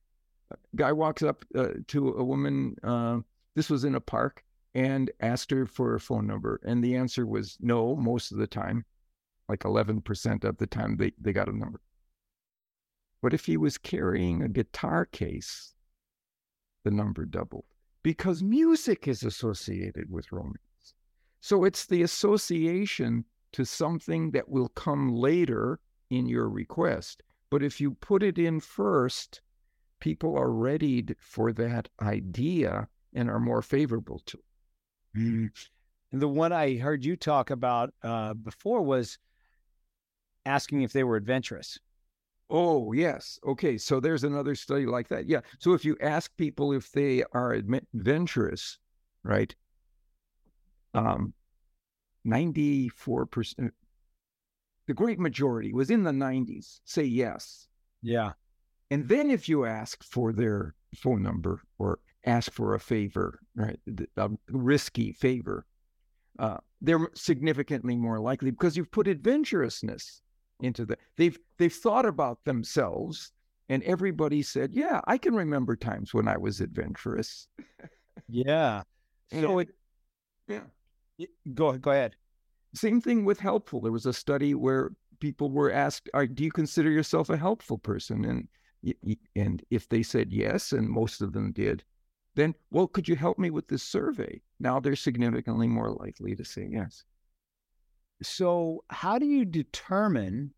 A 0.52 0.56
guy 0.76 0.92
walks 0.92 1.22
up 1.22 1.44
uh, 1.56 1.68
to 1.88 2.10
a 2.10 2.24
woman. 2.24 2.76
Uh, 2.84 3.18
this 3.56 3.70
was 3.70 3.84
in 3.84 3.94
a 3.94 4.00
park, 4.00 4.44
and 4.74 5.10
asked 5.20 5.50
her 5.50 5.66
for 5.66 5.94
a 5.94 6.00
phone 6.00 6.26
number. 6.26 6.60
And 6.64 6.84
the 6.84 6.96
answer 6.96 7.26
was 7.26 7.56
no, 7.60 7.96
most 7.96 8.32
of 8.32 8.38
the 8.38 8.46
time, 8.46 8.84
like 9.48 9.60
11% 9.60 10.44
of 10.44 10.56
the 10.58 10.66
time 10.66 10.96
they, 10.96 11.12
they 11.20 11.32
got 11.32 11.48
a 11.48 11.56
number. 11.56 11.80
But 13.22 13.34
if 13.34 13.44
he 13.44 13.56
was 13.56 13.76
carrying 13.76 14.42
a 14.42 14.48
guitar 14.48 15.04
case, 15.06 15.74
the 16.84 16.90
number 16.90 17.24
doubled 17.24 17.64
because 18.02 18.42
music 18.42 19.06
is 19.06 19.22
associated 19.22 20.10
with 20.10 20.32
romance. 20.32 20.94
So 21.40 21.64
it's 21.64 21.86
the 21.86 22.02
association 22.02 23.24
to 23.52 23.64
something 23.64 24.30
that 24.32 24.48
will 24.48 24.68
come 24.68 25.12
later 25.12 25.80
in 26.10 26.26
your 26.26 26.48
request. 26.48 27.22
But 27.50 27.62
if 27.62 27.80
you 27.80 27.92
put 27.92 28.22
it 28.22 28.38
in 28.38 28.60
first, 28.60 29.40
people 30.00 30.36
are 30.36 30.50
readied 30.50 31.16
for 31.18 31.52
that 31.52 31.88
idea 32.00 32.88
and 33.12 33.28
are 33.28 33.40
more 33.40 33.62
favorable 33.62 34.20
to 34.26 34.38
it. 34.38 35.18
Mm. 35.18 35.50
And 36.12 36.22
the 36.22 36.28
one 36.28 36.52
I 36.52 36.76
heard 36.76 37.04
you 37.04 37.16
talk 37.16 37.50
about 37.50 37.92
uh, 38.02 38.34
before 38.34 38.82
was 38.82 39.18
asking 40.46 40.82
if 40.82 40.92
they 40.92 41.04
were 41.04 41.16
adventurous. 41.16 41.78
Oh, 42.50 42.92
yes. 42.92 43.38
Okay. 43.46 43.78
So 43.78 44.00
there's 44.00 44.24
another 44.24 44.54
study 44.54 44.86
like 44.86 45.08
that. 45.08 45.28
Yeah. 45.28 45.40
So 45.58 45.72
if 45.72 45.84
you 45.84 45.96
ask 46.00 46.36
people 46.36 46.72
if 46.72 46.90
they 46.90 47.22
are 47.32 47.52
adventurous, 47.52 48.78
right? 49.22 49.54
Um, 50.92 51.32
94%, 52.26 53.70
the 54.86 54.94
great 54.94 55.20
majority 55.20 55.72
was 55.72 55.90
in 55.90 56.02
the 56.02 56.10
90s, 56.10 56.80
say 56.84 57.04
yes. 57.04 57.68
Yeah. 58.02 58.32
And 58.90 59.08
then 59.08 59.30
if 59.30 59.48
you 59.48 59.64
ask 59.64 60.02
for 60.02 60.32
their 60.32 60.74
phone 60.96 61.22
number 61.22 61.62
or 61.78 62.00
ask 62.26 62.52
for 62.52 62.74
a 62.74 62.80
favor, 62.80 63.38
right? 63.54 63.78
A 64.16 64.30
risky 64.48 65.12
favor. 65.12 65.64
Uh, 66.38 66.56
they're 66.80 67.08
significantly 67.14 67.96
more 67.96 68.18
likely 68.18 68.50
because 68.50 68.76
you've 68.76 68.90
put 68.90 69.06
adventurousness 69.06 70.22
into 70.62 70.84
the. 70.84 70.96
They've 71.16 71.38
they've 71.58 71.72
thought 71.72 72.06
about 72.06 72.44
themselves, 72.44 73.32
and 73.68 73.82
everybody 73.84 74.42
said, 74.42 74.74
"Yeah, 74.74 75.00
I 75.06 75.18
can 75.18 75.34
remember 75.34 75.76
times 75.76 76.14
when 76.14 76.28
I 76.28 76.36
was 76.36 76.60
adventurous." 76.60 77.46
yeah. 78.28 78.82
So 79.32 79.60
it, 79.60 79.68
yeah. 80.48 80.62
Go 81.54 81.76
go 81.78 81.90
ahead. 81.90 82.16
Same 82.74 83.00
thing 83.00 83.24
with 83.24 83.40
helpful. 83.40 83.80
There 83.80 83.92
was 83.92 84.06
a 84.06 84.12
study 84.12 84.54
where 84.54 84.90
people 85.18 85.50
were 85.50 85.72
asked, 85.72 86.08
"Do 86.34 86.44
you 86.44 86.52
consider 86.52 86.90
yourself 86.90 87.30
a 87.30 87.36
helpful 87.36 87.78
person?" 87.78 88.24
and 88.24 88.48
and 89.36 89.62
if 89.70 89.88
they 89.88 90.02
said 90.02 90.32
yes, 90.32 90.72
and 90.72 90.88
most 90.88 91.20
of 91.20 91.32
them 91.32 91.52
did, 91.52 91.84
then, 92.34 92.54
well, 92.70 92.86
could 92.86 93.08
you 93.08 93.16
help 93.16 93.38
me 93.38 93.50
with 93.50 93.68
this 93.68 93.82
survey? 93.82 94.40
Now 94.58 94.80
they're 94.80 94.96
significantly 94.96 95.66
more 95.66 95.92
likely 95.92 96.34
to 96.36 96.44
say 96.44 96.68
yes. 96.70 97.04
So, 98.22 98.84
how 98.88 99.18
do 99.18 99.26
you 99.26 99.44
determine? 99.44 100.52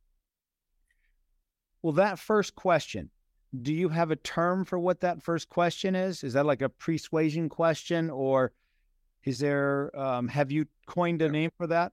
Well, 1.82 1.92
that 1.94 2.18
first 2.18 2.54
question, 2.54 3.10
do 3.60 3.72
you 3.72 3.88
have 3.88 4.10
a 4.10 4.16
term 4.16 4.64
for 4.64 4.78
what 4.78 5.00
that 5.00 5.22
first 5.22 5.48
question 5.48 5.94
is? 5.94 6.24
Is 6.24 6.32
that 6.32 6.46
like 6.46 6.62
a 6.62 6.68
persuasion 6.68 7.48
question, 7.48 8.10
or 8.10 8.52
is 9.24 9.38
there, 9.38 9.96
um, 9.98 10.28
have 10.28 10.50
you 10.50 10.66
coined 10.86 11.22
a 11.22 11.28
name 11.28 11.50
for 11.56 11.66
that? 11.68 11.92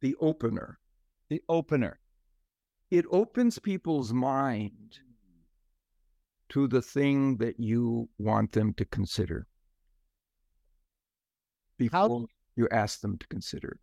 The 0.00 0.16
opener. 0.20 0.78
The 1.28 1.42
opener. 1.48 1.98
It 2.90 3.04
opens 3.10 3.58
people's 3.58 4.12
mind 4.12 4.98
to 6.50 6.66
the 6.66 6.82
thing 6.82 7.36
that 7.36 7.60
you 7.60 8.08
want 8.18 8.52
them 8.52 8.74
to 8.74 8.84
consider 8.84 9.46
before 11.78 11.98
how, 11.98 12.26
you 12.56 12.68
ask 12.70 13.00
them 13.00 13.16
to 13.18 13.26
consider. 13.28 13.78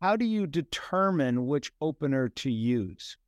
How 0.00 0.16
do 0.16 0.24
you 0.24 0.46
determine 0.46 1.46
which 1.46 1.72
opener 1.80 2.28
to 2.28 2.50
use? 2.50 3.18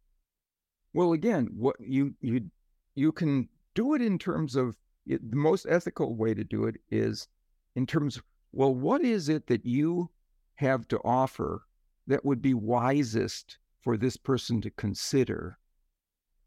Well, 0.94 1.12
again, 1.12 1.48
what 1.54 1.76
you 1.80 2.14
you 2.20 2.50
you 2.94 3.12
can 3.12 3.48
do 3.74 3.94
it 3.94 4.02
in 4.02 4.18
terms 4.18 4.56
of 4.56 4.76
it, 5.06 5.30
the 5.30 5.36
most 5.36 5.66
ethical 5.68 6.16
way 6.16 6.34
to 6.34 6.44
do 6.44 6.64
it 6.64 6.76
is 6.90 7.28
in 7.74 7.86
terms 7.86 8.16
of 8.16 8.22
well, 8.52 8.74
what 8.74 9.02
is 9.02 9.28
it 9.28 9.46
that 9.46 9.66
you 9.66 10.10
have 10.56 10.86
to 10.88 10.98
offer 11.04 11.66
that 12.06 12.24
would 12.24 12.42
be 12.42 12.54
wisest 12.54 13.58
for 13.80 13.96
this 13.96 14.16
person 14.16 14.60
to 14.60 14.70
consider 14.70 15.58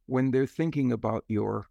when 0.05 0.31
they're 0.31 0.45
thinking 0.47 0.91
about 0.91 1.23
your 1.27 1.67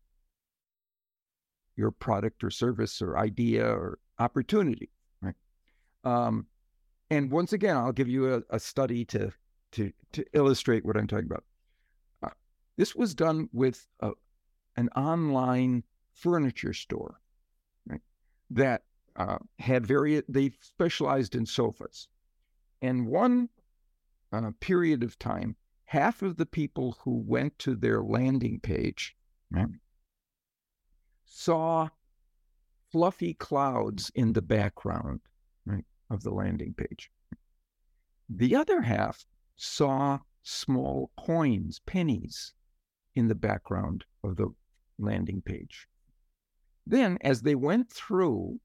your 1.77 1.91
product 1.91 2.45
or 2.45 2.51
service 2.51 3.03
or 3.03 3.19
idea 3.19 3.67
or 3.67 3.99
opportunity, 4.19 4.91
right? 5.21 5.35
Um, 6.05 6.47
and 7.11 7.31
once 7.31 7.53
again, 7.53 7.77
I'll 7.77 7.93
give 7.93 8.09
you 8.09 8.35
a, 8.35 8.43
a, 8.51 8.59
study 8.59 9.05
to 9.07 9.33
to 9.73 9.93
to 10.13 10.25
illustrate 10.33 10.85
what 10.85 10.97
I'm 10.97 11.07
talking 11.07 11.27
about. 11.27 11.45
Uh, 12.23 12.35
this 12.77 12.95
was 12.95 13.15
done 13.15 13.49
with 13.53 13.87
a, 14.01 14.13
an 14.77 14.89
online 14.91 15.85
furniture 16.13 16.73
store, 16.73 17.21
right? 17.87 18.01
That 18.51 18.83
uh, 19.17 19.39
had 19.59 19.87
very 19.87 20.23
they 20.29 20.53
specialized 20.61 21.35
in 21.35 21.47
sofas, 21.47 22.09
and 22.81 23.07
one 23.07 23.49
uh, 24.33 24.51
period 24.61 25.03
of 25.03 25.19
time, 25.19 25.57
half 25.85 26.23
of 26.23 26.37
the 26.37 26.47
people 26.47 26.97
who 27.03 27.23
went 27.27 27.59
to 27.61 27.77
their 27.77 28.03
landing 28.03 28.61
page, 28.61 29.15
right, 29.51 29.69
saw 31.27 31.89
fluffy 32.91 33.35
clouds 33.35 34.11
in 34.15 34.33
the 34.33 34.43
background 34.43 35.21
of 36.15 36.23
the 36.23 36.31
landing 36.31 36.75
page. 36.75 37.11
The 38.29 38.57
other 38.57 38.83
half 38.83 39.27
saw 39.57 40.21
small 40.43 41.11
coins, 41.19 41.81
pennies, 41.85 42.55
in 43.15 43.29
the 43.29 43.35
background 43.35 44.05
of 44.23 44.37
the 44.37 44.49
landing 44.99 45.43
page. 45.43 45.87
Then, 46.87 47.19
as 47.21 47.43
they 47.43 47.55
went 47.55 47.91
through, 47.91 48.61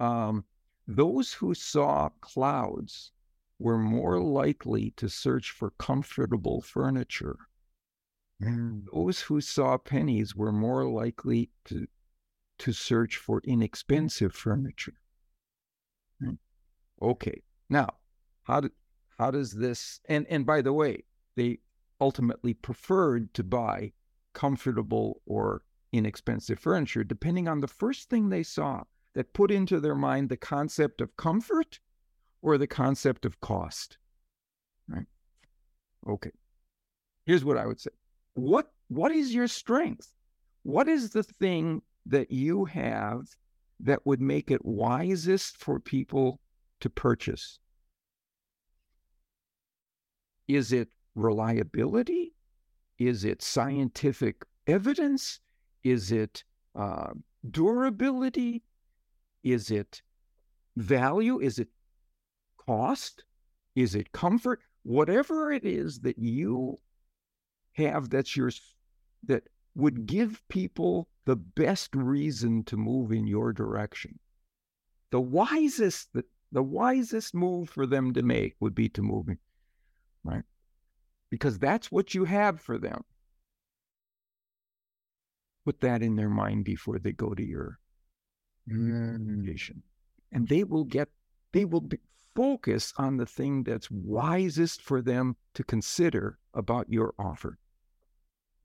um, 0.00 0.44
those 0.86 1.32
who 1.34 1.54
saw 1.54 2.10
clouds 2.20 3.12
were 3.58 3.78
more 3.78 4.20
likely 4.20 4.90
to 4.96 5.08
search 5.08 5.50
for 5.50 5.70
comfortable 5.78 6.60
furniture 6.60 7.38
Mm. 8.42 8.84
Those 8.92 9.20
who 9.22 9.40
saw 9.40 9.78
pennies 9.78 10.36
were 10.36 10.52
more 10.52 10.84
likely 10.88 11.50
to, 11.66 11.86
to 12.58 12.72
search 12.72 13.16
for 13.16 13.40
inexpensive 13.44 14.34
furniture. 14.34 15.00
Mm. 16.22 16.38
Okay, 17.00 17.42
now 17.68 17.88
how 18.44 18.60
do, 18.60 18.70
how 19.18 19.30
does 19.30 19.52
this 19.52 20.00
and 20.08 20.26
and 20.28 20.46
by 20.46 20.62
the 20.62 20.72
way, 20.72 21.04
they 21.36 21.58
ultimately 22.00 22.54
preferred 22.54 23.32
to 23.34 23.44
buy 23.44 23.92
comfortable 24.32 25.22
or 25.26 25.62
inexpensive 25.92 26.58
furniture, 26.58 27.04
depending 27.04 27.48
on 27.48 27.60
the 27.60 27.68
first 27.68 28.10
thing 28.10 28.28
they 28.28 28.42
saw 28.42 28.82
that 29.14 29.32
put 29.32 29.50
into 29.50 29.80
their 29.80 29.94
mind 29.94 30.28
the 30.28 30.36
concept 30.36 31.00
of 31.00 31.16
comfort 31.16 31.80
or 32.42 32.58
the 32.58 32.66
concept 32.66 33.24
of 33.24 33.40
cost. 33.40 33.98
Right? 34.88 35.06
Okay. 36.06 36.30
Here's 37.24 37.44
what 37.44 37.56
I 37.56 37.66
would 37.66 37.80
say 37.80 37.90
what 38.34 38.70
what 38.88 39.10
is 39.12 39.34
your 39.34 39.48
strength? 39.48 40.12
What 40.62 40.88
is 40.88 41.10
the 41.10 41.22
thing 41.22 41.82
that 42.06 42.30
you 42.30 42.66
have 42.66 43.22
that 43.80 44.04
would 44.06 44.20
make 44.20 44.50
it 44.50 44.64
wisest 44.64 45.56
for 45.56 45.80
people 45.80 46.40
to 46.80 46.90
purchase? 46.90 47.58
Is 50.48 50.72
it 50.72 50.88
reliability? 51.14 52.34
Is 52.98 53.24
it 53.24 53.42
scientific 53.42 54.44
evidence? 54.66 55.40
Is 55.82 56.12
it 56.12 56.44
uh, 56.74 57.12
durability? 57.50 58.62
Is 59.42 59.70
it 59.70 60.02
value? 60.76 61.40
Is 61.40 61.58
it 61.58 61.68
cost? 62.66 63.24
Is 63.74 63.94
it 63.94 64.12
comfort? 64.12 64.60
Whatever 64.82 65.52
it 65.52 65.64
is 65.64 66.00
that 66.00 66.18
you 66.18 66.76
have 67.72 68.08
that's 68.08 68.36
your 68.36 68.50
that 69.26 69.42
would 69.74 70.06
give 70.06 70.42
people 70.48 71.08
the 71.26 71.36
best 71.36 71.94
reason 71.94 72.64
to 72.64 72.76
move 72.76 73.12
in 73.12 73.26
your 73.26 73.52
direction. 73.52 74.18
The 75.10 75.20
wisest 75.20 76.12
the, 76.14 76.24
the 76.52 76.62
wisest 76.62 77.34
move 77.34 77.68
for 77.68 77.86
them 77.86 78.12
to 78.14 78.22
make 78.22 78.54
would 78.60 78.74
be 78.74 78.88
to 78.90 79.02
move 79.02 79.28
in, 79.28 79.38
right? 80.24 80.44
Because 81.30 81.58
that's 81.58 81.90
what 81.90 82.14
you 82.14 82.24
have 82.24 82.60
for 82.60 82.78
them. 82.78 83.04
Put 85.64 85.80
that 85.80 86.02
in 86.02 86.14
their 86.14 86.30
mind 86.30 86.64
before 86.64 86.98
they 86.98 87.12
go 87.12 87.34
to 87.34 87.44
your 87.44 87.78
mm. 88.70 89.82
and 90.32 90.48
they 90.48 90.62
will 90.62 90.84
get 90.84 91.08
they 91.52 91.64
will 91.64 91.80
be, 91.80 91.98
focus 92.36 92.92
on 92.98 93.16
the 93.16 93.26
thing 93.26 93.64
that's 93.64 93.90
wisest 93.90 94.82
for 94.82 95.00
them 95.00 95.34
to 95.54 95.64
consider 95.64 96.38
about 96.54 96.86
your 96.88 97.14
offer. 97.18 97.58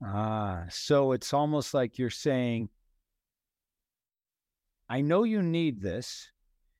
Ah, 0.04 0.64
so 0.68 1.12
it's 1.12 1.32
almost 1.32 1.72
like 1.72 1.98
you're 1.98 2.10
saying, 2.10 2.68
I 4.88 5.00
know 5.00 5.22
you 5.24 5.42
need 5.42 5.80
this, 5.80 6.30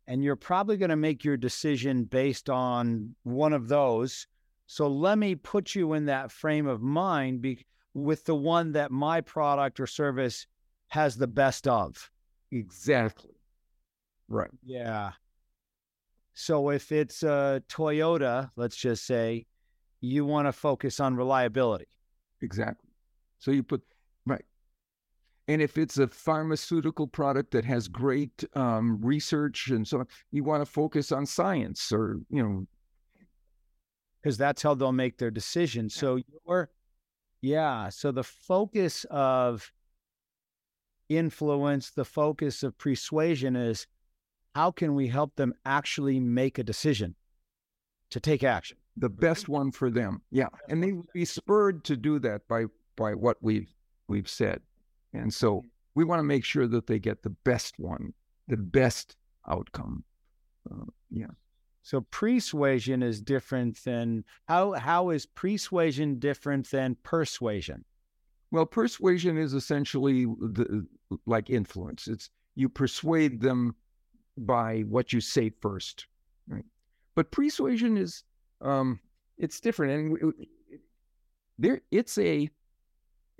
and 0.06 0.22
you're 0.22 0.36
probably 0.36 0.76
going 0.76 0.90
to 0.90 0.96
make 0.96 1.24
your 1.24 1.36
decision 1.36 2.04
based 2.04 2.50
on 2.50 3.14
one 3.22 3.52
of 3.52 3.68
those. 3.68 4.26
So 4.66 4.88
let 4.88 5.18
me 5.18 5.34
put 5.34 5.74
you 5.74 5.92
in 5.92 6.06
that 6.06 6.30
frame 6.30 6.66
of 6.66 6.82
mind 6.82 7.42
be, 7.42 7.64
with 7.94 8.24
the 8.24 8.34
one 8.34 8.72
that 8.72 8.90
my 8.90 9.20
product 9.20 9.80
or 9.80 9.86
service 9.86 10.46
has 10.88 11.16
the 11.16 11.26
best 11.26 11.68
of. 11.68 12.10
Exactly. 12.50 13.30
Right. 14.28 14.50
Yeah. 14.64 15.12
So 16.34 16.70
if 16.70 16.92
it's 16.92 17.22
a 17.22 17.62
Toyota, 17.68 18.50
let's 18.56 18.76
just 18.76 19.06
say, 19.06 19.46
you 20.00 20.24
want 20.24 20.48
to 20.48 20.52
focus 20.52 21.00
on 21.00 21.14
reliability. 21.16 21.86
Exactly. 22.40 22.90
So 23.38 23.50
you 23.50 23.62
put. 23.62 23.82
And 25.48 25.60
if 25.60 25.76
it's 25.76 25.98
a 25.98 26.06
pharmaceutical 26.06 27.06
product 27.06 27.50
that 27.50 27.64
has 27.64 27.88
great 27.88 28.44
um, 28.54 29.00
research 29.02 29.68
and 29.68 29.86
so 29.86 30.00
on, 30.00 30.06
you 30.30 30.44
want 30.44 30.64
to 30.64 30.70
focus 30.70 31.10
on 31.10 31.26
science 31.26 31.92
or, 31.92 32.20
you 32.30 32.42
know. 32.42 32.66
Because 34.22 34.38
that's 34.38 34.62
how 34.62 34.74
they'll 34.74 34.92
make 34.92 35.18
their 35.18 35.32
decision. 35.32 35.90
So 35.90 36.20
your, 36.46 36.70
yeah. 37.40 37.88
So 37.88 38.12
the 38.12 38.22
focus 38.22 39.04
of 39.10 39.72
influence, 41.08 41.90
the 41.90 42.04
focus 42.04 42.62
of 42.62 42.78
persuasion 42.78 43.56
is 43.56 43.88
how 44.54 44.70
can 44.70 44.94
we 44.94 45.08
help 45.08 45.34
them 45.34 45.54
actually 45.64 46.20
make 46.20 46.58
a 46.58 46.62
decision 46.62 47.16
to 48.10 48.20
take 48.20 48.44
action? 48.44 48.76
The 48.96 49.08
best 49.08 49.48
one 49.48 49.72
for 49.72 49.90
them. 49.90 50.22
Yeah. 50.30 50.48
And 50.68 50.82
they 50.82 50.92
will 50.92 51.06
be 51.12 51.24
spurred 51.24 51.82
to 51.84 51.96
do 51.96 52.18
that 52.20 52.46
by 52.46 52.66
by 52.94 53.14
what 53.14 53.38
we've 53.40 53.74
we've 54.06 54.28
said. 54.28 54.60
And 55.12 55.32
so 55.32 55.64
we 55.94 56.04
want 56.04 56.20
to 56.20 56.24
make 56.24 56.44
sure 56.44 56.66
that 56.66 56.86
they 56.86 56.98
get 56.98 57.22
the 57.22 57.30
best 57.30 57.78
one, 57.78 58.14
the 58.48 58.56
best 58.56 59.16
outcome. 59.48 60.04
Uh, 60.70 60.84
yeah. 61.10 61.26
So 61.82 62.02
pre-suasion 62.10 63.02
is 63.02 63.20
different 63.20 63.82
than 63.84 64.24
how 64.46 64.72
how 64.72 65.10
is 65.10 65.26
pre-suasion 65.26 66.18
different 66.18 66.70
than 66.70 66.96
persuasion? 67.02 67.84
Well, 68.52 68.66
persuasion 68.66 69.36
is 69.36 69.52
essentially 69.52 70.26
the, 70.26 70.86
like 71.26 71.50
influence. 71.50 72.06
It's 72.06 72.30
you 72.54 72.68
persuade 72.68 73.40
them 73.40 73.74
by 74.38 74.80
what 74.82 75.12
you 75.12 75.20
say 75.20 75.50
first, 75.60 76.06
right? 76.46 76.64
But 77.14 77.30
pre-suasion 77.32 77.96
is 77.96 78.22
um, 78.60 79.00
it's 79.38 79.58
different, 79.60 79.92
and 80.22 80.34
there 81.58 81.80
it's 81.90 82.16
a 82.18 82.48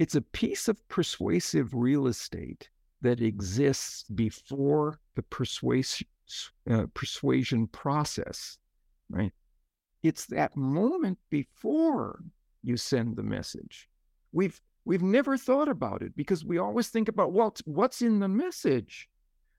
it's 0.02 0.16
a 0.16 0.21
piece 0.21 0.66
of 0.66 0.88
persuasive 0.88 1.72
real 1.72 2.09
estate 2.09 2.68
that 3.03 3.20
exists 3.20 4.03
before 4.16 4.98
the 5.14 5.22
persuasion 5.22 6.09
uh, 6.68 6.87
persuasion 6.92 7.68
process, 7.68 8.59
right? 9.09 9.33
It's 10.03 10.26
that 10.26 10.57
moment 10.57 11.18
before 11.31 12.18
you 12.64 12.76
send 12.76 13.14
the 13.14 13.22
message. 13.22 13.88
We've 14.33 14.61
we've 14.85 15.05
never 15.05 15.37
thought 15.37 15.68
about 15.68 16.03
it 16.03 16.16
because 16.16 16.44
we 16.44 16.59
always 16.59 16.88
think 16.88 17.09
about 17.09 17.31
well, 17.31 17.55
what's 17.64 18.03
in 18.03 18.18
the 18.18 18.29
message. 18.29 19.09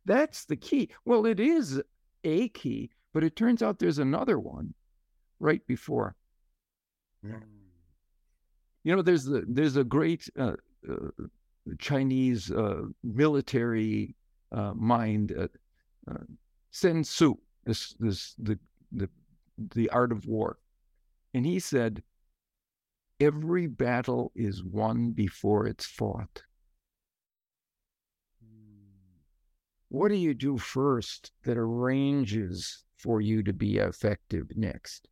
That's 0.03 0.43
the 0.43 0.57
key. 0.57 0.89
Well, 1.05 1.25
it 1.25 1.39
is 1.39 1.81
a 2.25 2.49
key, 2.49 2.91
but 3.13 3.23
it 3.23 3.37
turns 3.37 3.63
out 3.63 3.79
there's 3.79 3.99
another 3.99 4.37
one 4.37 4.73
right 5.39 5.65
before. 5.65 6.17
Mm. 7.25 7.62
You 8.83 8.95
know, 8.95 9.01
there's 9.01 9.27
a, 9.27 9.41
there's 9.47 9.77
a 9.77 9.83
great 9.83 10.29
uh, 10.37 10.53
uh, 10.89 11.09
Chinese 11.79 12.51
uh, 12.51 12.83
military 13.03 14.15
uh, 14.51 14.73
mind, 14.75 15.33
uh, 15.37 15.47
uh, 16.11 16.23
Sun 16.71 17.03
Tzu, 17.03 17.35
this 17.65 17.95
this 17.99 18.35
the 18.37 18.59
the 18.91 19.09
the 19.75 19.89
art 19.89 20.11
of 20.11 20.25
war, 20.25 20.57
and 21.33 21.45
he 21.45 21.59
said, 21.59 22.03
every 23.19 23.67
battle 23.67 24.31
is 24.35 24.63
won 24.63 25.11
before 25.11 25.65
it's 25.67 25.85
fought. 25.85 26.43
What 29.89 30.09
do 30.09 30.15
you 30.15 30.33
do 30.33 30.57
first 30.57 31.31
that 31.43 31.57
arranges 31.57 32.83
for 32.97 33.21
you 33.21 33.43
to 33.43 33.53
be 33.53 33.77
effective 33.77 34.47
next? 34.55 35.07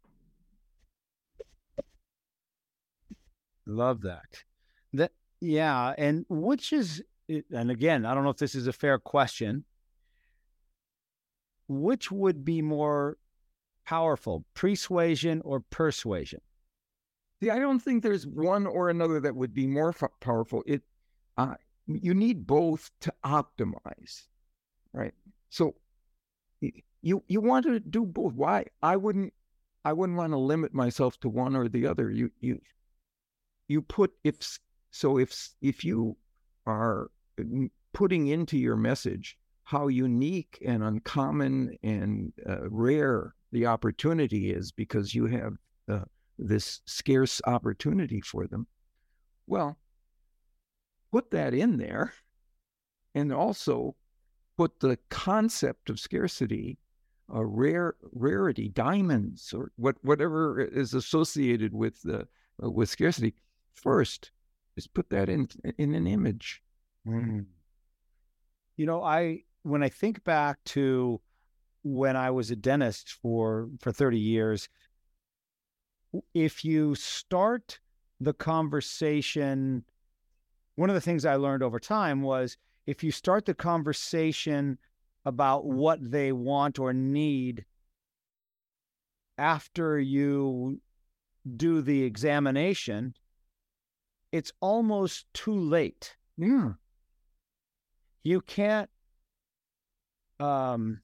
Love 3.72 4.02
that. 4.02 4.44
That 4.94 5.12
yeah, 5.40 5.94
and 5.98 6.26
which 6.28 6.74
is 6.74 7.02
and 7.30 7.72
again, 7.72 8.06
I 8.06 8.14
don't 8.14 8.24
know 8.24 8.30
if 8.30 8.38
this 8.38 8.56
is 8.56 8.68
a 8.68 8.74
fair 8.74 9.00
question. 9.00 9.64
Which 11.68 12.12
would 12.12 12.44
be 12.44 12.62
more 12.62 13.18
powerful, 13.86 14.44
persuasion 14.54 15.42
or 15.46 15.62
persuasion? 15.62 16.42
See, 17.42 17.50
I 17.50 17.60
don't 17.60 17.80
think 17.80 18.04
there's 18.04 18.28
one 18.28 18.68
or 18.68 18.90
another 18.90 19.22
that 19.22 19.36
would 19.36 19.54
be 19.54 19.68
more 19.68 19.90
f- 19.90 20.12
powerful. 20.20 20.64
It, 20.68 20.82
uh, 21.38 21.56
you 21.88 22.14
need 22.14 22.46
both 22.46 22.92
to 23.02 23.14
optimize, 23.24 24.28
right? 24.92 25.14
So, 25.50 25.76
you 26.60 27.24
you 27.28 27.40
want 27.40 27.66
to 27.66 27.80
do 27.80 28.06
both. 28.06 28.34
Why? 28.34 28.66
I 28.84 28.98
wouldn't. 28.98 29.34
I 29.86 29.94
wouldn't 29.94 30.18
want 30.18 30.34
to 30.34 30.38
limit 30.38 30.74
myself 30.74 31.20
to 31.22 31.30
one 31.30 31.56
or 31.56 31.70
the 31.70 31.88
other. 31.88 32.12
You 32.12 32.32
you 32.42 32.60
you 33.72 33.82
put 33.82 34.12
if 34.24 34.36
so 34.92 35.18
if 35.18 35.50
if 35.62 35.84
you 35.84 36.16
are 36.66 37.10
putting 37.94 38.28
into 38.28 38.58
your 38.58 38.76
message 38.76 39.38
how 39.64 39.88
unique 39.88 40.62
and 40.66 40.84
uncommon 40.84 41.78
and 41.82 42.34
uh, 42.48 42.70
rare 42.70 43.34
the 43.54 43.66
opportunity 43.66 44.52
is 44.52 44.72
because 44.72 45.16
you 45.16 45.26
have 45.26 45.54
uh, 45.90 46.04
this 46.38 46.82
scarce 46.86 47.42
opportunity 47.46 48.20
for 48.20 48.48
them. 48.48 48.68
Well, 49.48 49.78
put 51.12 51.32
that 51.32 51.54
in 51.54 51.78
there 51.78 52.14
and 53.16 53.32
also 53.32 53.96
put 54.58 54.80
the 54.82 54.98
concept 55.10 55.90
of 55.90 56.00
scarcity, 56.00 56.78
a 57.30 57.46
rare 57.46 57.96
rarity, 58.12 58.68
diamonds 58.70 59.54
or 59.54 59.72
what 59.78 59.96
whatever 60.02 60.60
is 60.60 60.94
associated 60.94 61.74
with 61.74 62.02
the 62.02 62.28
uh, 62.62 62.70
with 62.70 62.90
scarcity 62.90 63.36
first 63.76 64.32
is 64.78 64.88
put 64.88 65.10
that 65.10 65.30
in 65.30 65.48
in 65.78 65.96
an 65.96 66.08
image. 66.08 66.62
Mm. 67.08 67.46
You 68.78 68.86
know, 68.86 69.04
I 69.04 69.44
when 69.64 69.84
I 69.84 69.90
think 69.90 70.24
back 70.24 70.64
to 70.66 71.22
when 71.84 72.16
I 72.16 72.32
was 72.32 72.52
a 72.52 72.56
dentist 72.56 73.18
for 73.22 73.70
for 73.80 73.92
30 73.92 74.20
years, 74.20 74.70
if 76.34 76.64
you 76.64 76.96
start 76.96 77.80
the 78.20 78.34
conversation, 78.34 79.84
one 80.76 80.90
of 80.90 80.94
the 80.94 81.02
things 81.02 81.26
I 81.26 81.36
learned 81.36 81.64
over 81.64 81.80
time 81.80 82.22
was 82.22 82.58
if 82.86 83.04
you 83.04 83.12
start 83.12 83.46
the 83.46 83.54
conversation 83.54 84.78
about 85.26 85.66
what 85.66 86.00
they 86.02 86.32
want 86.32 86.80
or 86.80 86.94
need 86.94 87.66
after 89.38 90.00
you 90.00 90.80
do 91.56 91.82
the 91.82 92.04
examination, 92.04 93.14
it's 94.32 94.52
almost 94.62 95.26
too 95.34 95.58
late. 95.58 96.16
Yeah. 96.38 96.74
You 98.24 98.42
can't 98.42 98.90
um 100.40 101.02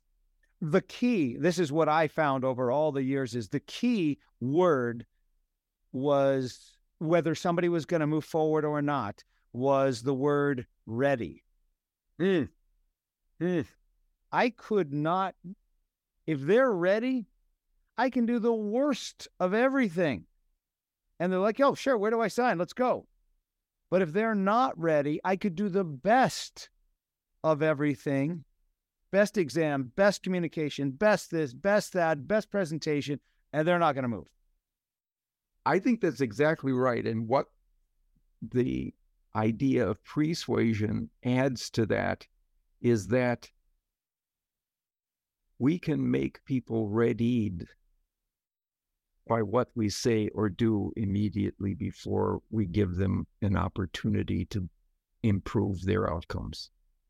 the 0.59 0.81
key, 0.81 1.37
this 1.37 1.59
is 1.59 1.71
what 1.71 1.87
I 1.87 2.07
found 2.07 2.43
over 2.43 2.71
all 2.71 2.91
the 2.91 3.03
years 3.03 3.35
is 3.35 3.49
the 3.49 3.59
key 3.59 4.17
word 4.41 5.05
was 5.91 6.73
whether 6.97 7.35
somebody 7.35 7.69
was 7.69 7.85
going 7.85 7.99
to 7.99 8.07
move 8.07 8.25
forward 8.25 8.65
or 8.65 8.81
not 8.81 9.23
was 9.53 10.01
the 10.01 10.15
word 10.15 10.65
ready. 10.87 11.43
Mm. 12.19 12.49
Mm. 13.39 13.65
I 14.31 14.49
could 14.49 14.91
not 14.91 15.35
if 16.25 16.41
they're 16.41 16.73
ready, 16.73 17.27
I 17.97 18.09
can 18.09 18.25
do 18.25 18.39
the 18.39 18.53
worst 18.53 19.27
of 19.39 19.53
everything 19.53 20.25
and 21.19 21.31
they're 21.31 21.39
like, 21.39 21.59
oh, 21.59 21.75
sure, 21.75 21.97
where 21.97 22.11
do 22.11 22.21
I 22.21 22.27
sign? 22.27 22.57
Let's 22.57 22.73
go." 22.73 23.05
But 23.89 24.01
if 24.01 24.11
they're 24.11 24.35
not 24.35 24.77
ready, 24.79 25.19
I 25.23 25.35
could 25.35 25.55
do 25.55 25.69
the 25.69 25.83
best 25.83 26.69
of 27.43 27.61
everything 27.61 28.43
best 29.11 29.37
exam, 29.37 29.91
best 29.95 30.23
communication, 30.23 30.91
best 30.91 31.31
this, 31.31 31.53
best 31.53 31.93
that, 31.93 32.27
best 32.27 32.51
presentation, 32.51 33.19
and 33.53 33.67
they're 33.67 33.79
not 33.79 33.93
going 33.93 34.03
to 34.03 34.09
move. 34.09 34.27
I 35.65 35.79
think 35.79 36.01
that's 36.01 36.21
exactly 36.21 36.71
right. 36.71 37.05
And 37.05 37.27
what 37.27 37.47
the 38.41 38.93
idea 39.35 39.87
of 39.87 40.03
pre-suasion 40.03 41.09
adds 41.23 41.69
to 41.71 41.85
that 41.87 42.27
is 42.81 43.07
that 43.07 43.49
we 45.59 45.79
can 45.79 46.09
make 46.11 46.43
people 46.45 46.87
readied 46.89 47.67
by 49.27 49.41
what 49.41 49.69
we 49.75 49.89
say 49.89 50.29
or 50.33 50.49
do 50.49 50.91
immediately 50.95 51.73
before 51.73 52.41
we 52.49 52.65
give 52.65 52.95
them 52.95 53.27
an 53.41 53.55
opportunity 53.55 54.45
to 54.45 54.67
improve 55.23 55.83
their 55.83 56.11
outcomes. 56.11 56.69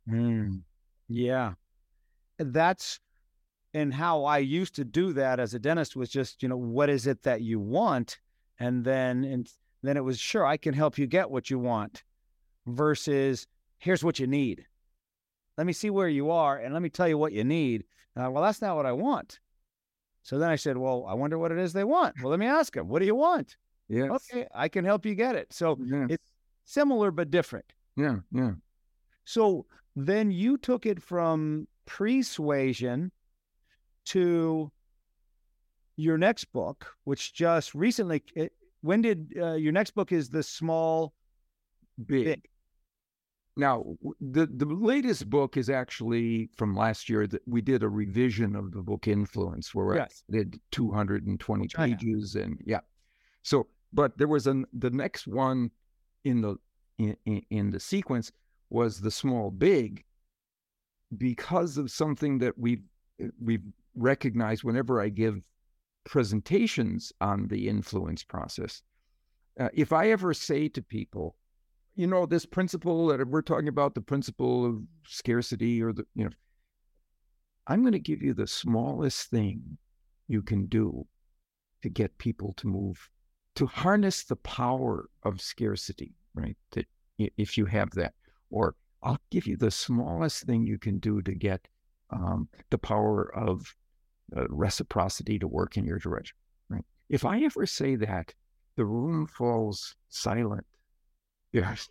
Mm. 0.10 0.62
Yeah. 1.08 1.54
That's 2.38 3.00
and 3.74 3.94
how 3.94 4.24
I 4.24 4.40
used 4.40 4.76
to 4.76 4.86
do 4.86 5.14
that 5.14 5.40
as 5.40 5.54
a 5.54 5.60
dentist 5.60 5.96
was 5.96 6.10
just, 6.10 6.42
you 6.42 6.50
know, 6.50 6.58
what 6.58 6.90
is 6.90 7.06
it 7.06 7.24
that 7.24 7.42
you 7.42 7.60
want? 7.60 8.20
And 8.60 8.84
then 8.84 9.24
and 9.24 9.50
then 9.84 9.98
it 9.98 10.04
was 10.04 10.20
sure 10.20 10.46
I 10.46 10.58
can 10.58 10.74
help 10.74 10.98
you 10.98 11.06
get 11.08 11.30
what 11.30 11.50
you 11.50 11.60
want 11.60 12.04
versus 12.66 13.48
here's 13.78 14.04
what 14.04 14.20
you 14.20 14.28
need. 14.28 14.66
Let 15.58 15.68
me 15.68 15.74
see 15.74 15.90
where 15.90 16.08
you 16.08 16.32
are 16.32 16.58
and 16.58 16.74
let 16.74 16.82
me 16.82 16.90
tell 16.90 17.08
you 17.08 17.18
what 17.18 17.34
you 17.34 17.44
need. 17.44 17.84
Uh, 18.16 18.30
well, 18.32 18.44
that's 18.44 18.62
not 18.62 18.76
what 18.76 18.86
I 18.86 18.94
want. 18.94 19.40
So 20.28 20.38
then 20.38 20.50
I 20.50 20.58
said, 20.58 20.76
well, 20.76 21.06
I 21.08 21.14
wonder 21.14 21.38
what 21.38 21.54
it 21.54 21.58
is 21.58 21.72
they 21.72 21.86
want. 21.86 22.16
Well, 22.22 22.32
let 22.32 22.40
me 22.40 22.48
ask 22.48 22.74
them, 22.74 22.90
what 22.90 23.00
do 23.00 23.06
you 23.06 23.16
want? 23.16 23.56
Yeah. 23.88 24.10
Okay, 24.12 24.46
I 24.54 24.68
can 24.68 24.84
help 24.84 25.06
you 25.06 25.16
get 25.16 25.36
it. 25.38 25.54
So 25.54 25.78
Yes. 25.80 26.08
it's 26.10 26.32
similar 26.66 27.12
but 27.12 27.32
different. 27.32 27.64
Yeah. 27.96 28.18
Yeah. 28.34 28.56
So 29.24 29.68
then 29.96 30.30
you 30.30 30.58
took 30.58 30.86
it 30.86 31.02
from 31.02 31.66
pre-suasion 31.86 33.10
to 34.08 34.70
your 35.96 36.18
next 36.18 36.52
book, 36.52 36.94
which 37.06 37.34
just 37.34 37.74
recently. 37.74 38.22
It, 38.36 38.52
when 38.82 39.02
did 39.02 39.32
uh, 39.42 39.54
your 39.54 39.72
next 39.72 39.92
book? 39.92 40.12
Is 40.12 40.30
the 40.30 40.44
small 40.44 41.14
Big. 42.06 42.26
big? 42.26 42.50
Now, 43.58 43.84
the 44.22 44.46
the 44.46 44.66
latest 44.66 45.30
book 45.30 45.58
is 45.58 45.70
actually 45.70 46.50
from 46.56 46.76
last 46.76 47.10
year. 47.10 47.26
That 47.28 47.42
we 47.48 47.62
did 47.62 47.82
a 47.84 47.90
revision 47.90 48.56
of 48.56 48.72
the 48.72 48.82
book 48.84 49.08
Influence, 49.08 49.74
where 49.74 49.96
Yes. 49.96 50.24
I 50.30 50.38
did 50.38 50.60
220 50.72 51.62
Which 51.62 51.78
I 51.78 51.88
have. 51.88 52.00
pages, 52.00 52.36
and 52.36 52.62
yeah. 52.66 52.82
So, 53.42 53.68
but 53.92 54.18
there 54.18 54.28
was 54.28 54.46
an 54.48 54.66
the 54.74 54.92
next 54.92 55.28
one 55.28 55.72
in 56.24 56.42
the 56.42 56.58
in, 57.00 57.18
in, 57.26 57.42
in 57.50 57.70
the 57.72 57.80
sequence 57.80 58.32
was 58.70 59.02
the 59.02 59.12
small 59.12 59.50
big, 59.50 60.04
because 61.18 61.78
of 61.78 61.90
something 61.90 62.38
that 62.40 62.58
we 62.58 62.82
we 63.42 63.60
recognize 63.96 64.64
whenever 64.64 65.02
I 65.02 65.10
give 65.10 65.42
presentations 66.06 67.12
on 67.22 67.48
the 67.48 67.68
influence 67.68 68.24
process. 68.24 68.84
Uh, 69.60 69.70
if 69.74 69.92
I 69.92 70.12
ever 70.12 70.34
say 70.34 70.70
to 70.70 70.82
people, 70.84 71.36
you 71.98 72.06
know, 72.06 72.28
this 72.28 72.46
principle 72.46 73.08
that 73.08 73.28
we're 73.28 73.42
talking 73.42 73.68
about, 73.68 73.96
the 73.96 74.02
principle 74.02 74.66
of 74.66 74.82
scarcity 75.08 75.82
or 75.82 75.92
the, 75.92 76.06
you 76.14 76.26
know, 76.26 76.30
I'm 77.66 77.82
going 77.82 77.94
to 77.94 78.00
give 78.00 78.22
you 78.22 78.36
the 78.36 78.48
smallest 78.48 79.32
thing 79.32 79.78
you 80.28 80.44
can 80.44 80.68
do 80.68 81.08
to 81.82 81.90
get 81.90 82.18
people 82.20 82.54
to 82.58 82.68
move, 82.68 83.10
to 83.56 83.66
harness 83.66 84.24
the 84.24 84.36
power 84.36 85.10
of 85.24 85.42
scarcity, 85.42 86.14
right? 86.36 86.56
That 86.72 86.86
if 87.18 87.58
you 87.58 87.66
have 87.66 87.90
that, 87.92 88.14
or 88.52 88.76
I'll 89.02 89.20
give 89.32 89.48
you 89.48 89.58
the 89.58 89.72
smallest 89.72 90.44
thing 90.44 90.68
you 90.68 90.78
can 90.78 91.00
do 91.00 91.24
to 91.24 91.34
get 91.34 91.68
um, 92.12 92.48
the 92.70 92.78
power 92.78 93.36
of 93.36 93.76
uh, 94.36 94.48
reciprocity 94.50 95.40
to 95.40 95.48
work 95.48 95.78
in 95.78 95.86
your 95.86 95.98
direction, 95.98 96.38
right? 96.70 96.86
If 97.10 97.26
I 97.26 97.42
ever 97.42 97.66
say 97.66 97.96
that, 97.96 98.36
the 98.76 98.86
room 98.86 99.26
falls 99.26 99.96
silent. 100.10 100.66
Yes. 101.58 101.90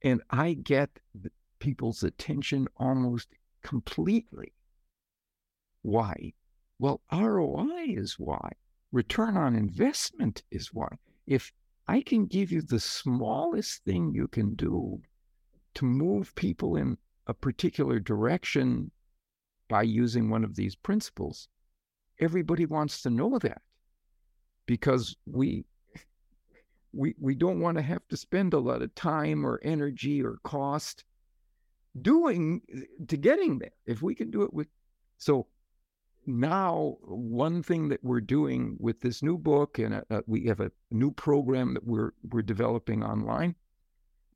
And 0.00 0.22
I 0.30 0.54
get 0.54 0.98
people's 1.58 2.02
attention 2.02 2.68
almost 2.78 3.28
completely. 3.62 4.54
Why? 5.82 6.32
Well, 6.78 7.02
ROI 7.12 7.84
is 7.88 8.18
why. 8.18 8.52
Return 8.92 9.36
on 9.36 9.56
investment 9.56 10.42
is 10.50 10.72
why. 10.72 10.88
If 11.26 11.52
I 11.86 12.00
can 12.00 12.24
give 12.24 12.50
you 12.50 12.62
the 12.62 12.80
smallest 12.80 13.84
thing 13.84 14.14
you 14.14 14.26
can 14.26 14.54
do 14.54 15.02
to 15.74 15.84
move 15.84 16.34
people 16.34 16.74
in 16.76 16.96
a 17.26 17.34
particular 17.34 18.00
direction 18.00 18.90
by 19.68 19.82
using 19.82 20.30
one 20.30 20.44
of 20.44 20.56
these 20.56 20.76
principles, 20.76 21.48
everybody 22.18 22.64
wants 22.64 23.02
to 23.02 23.10
know 23.10 23.38
that 23.40 23.60
because 24.64 25.14
we 25.26 25.66
we 26.94 27.14
we 27.18 27.34
don't 27.34 27.60
want 27.60 27.76
to 27.76 27.82
have 27.82 28.06
to 28.08 28.16
spend 28.16 28.54
a 28.54 28.58
lot 28.58 28.82
of 28.82 28.94
time 28.94 29.44
or 29.44 29.60
energy 29.62 30.22
or 30.22 30.38
cost 30.44 31.04
doing 32.00 32.62
to 33.06 33.16
getting 33.16 33.58
there 33.58 33.72
if 33.86 34.02
we 34.02 34.14
can 34.14 34.30
do 34.30 34.42
it 34.42 34.52
with 34.52 34.68
so 35.18 35.46
now 36.26 36.96
one 37.02 37.62
thing 37.62 37.88
that 37.88 38.02
we're 38.02 38.20
doing 38.20 38.76
with 38.80 39.00
this 39.00 39.22
new 39.22 39.36
book 39.36 39.78
and 39.78 40.02
uh 40.10 40.20
we 40.26 40.44
have 40.46 40.60
a 40.60 40.70
new 40.90 41.10
program 41.10 41.74
that 41.74 41.86
we're 41.86 42.12
we're 42.30 42.42
developing 42.42 43.02
online 43.04 43.54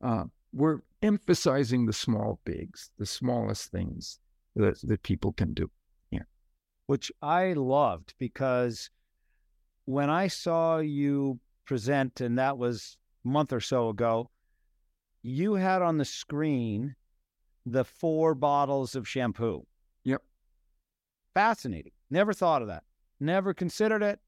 uh, 0.01 0.23
we're 0.53 0.79
emphasizing 1.01 1.85
the 1.85 1.93
small 1.93 2.39
bigs 2.45 2.91
the 2.97 3.05
smallest 3.05 3.71
things 3.71 4.19
that, 4.55 4.79
that 4.83 5.03
people 5.03 5.33
can 5.33 5.53
do 5.53 5.69
yeah 6.11 6.23
which 6.85 7.11
I 7.21 7.53
loved 7.53 8.13
because 8.19 8.89
when 9.85 10.09
I 10.09 10.27
saw 10.27 10.77
you 10.77 11.39
present, 11.69 12.19
and 12.19 12.39
that 12.39 12.57
was 12.57 12.97
a 13.23 13.27
month 13.27 13.53
or 13.53 13.59
so 13.59 13.89
ago, 13.89 14.31
you 15.21 15.53
had 15.53 15.83
on 15.83 15.97
the 15.97 16.03
screen 16.03 16.95
the 17.63 17.85
four 17.85 18.33
bottles 18.33 18.95
of 18.95 19.07
shampoo. 19.07 19.67
Yep. 20.03 20.23
Fascinating. 21.35 21.91
Never 22.09 22.33
thought 22.33 22.63
of 22.63 22.69
that. 22.69 22.83
Never 23.19 23.53
considered 23.53 24.01
it. 24.01 24.19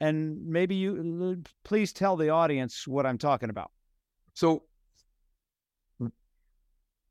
And 0.00 0.46
maybe 0.46 0.76
you 0.76 1.42
please 1.64 1.92
tell 1.92 2.16
the 2.16 2.28
audience 2.28 2.86
what 2.86 3.06
I'm 3.06 3.18
talking 3.18 3.50
about. 3.50 3.72
So, 4.34 4.62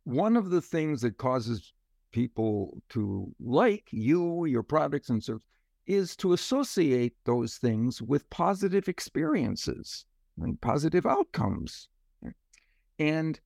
one 0.05 0.37
of 0.37 0.49
the 0.49 0.61
things 0.61 1.01
that 1.01 1.17
causes 1.17 1.73
people 2.13 2.81
to 2.91 3.35
like 3.41 3.83
you, 3.91 4.45
your 4.45 4.63
products 4.63 5.09
and 5.09 5.21
services, 5.21 5.45
is 5.87 6.15
to 6.17 6.33
associate 6.33 7.13
those 7.23 7.55
things 7.55 8.01
with 8.01 8.29
positive 8.29 8.87
experiences 8.87 10.05
and 10.39 10.59
positive 10.61 11.05
outcomes. 11.05 11.87
And 12.99 13.39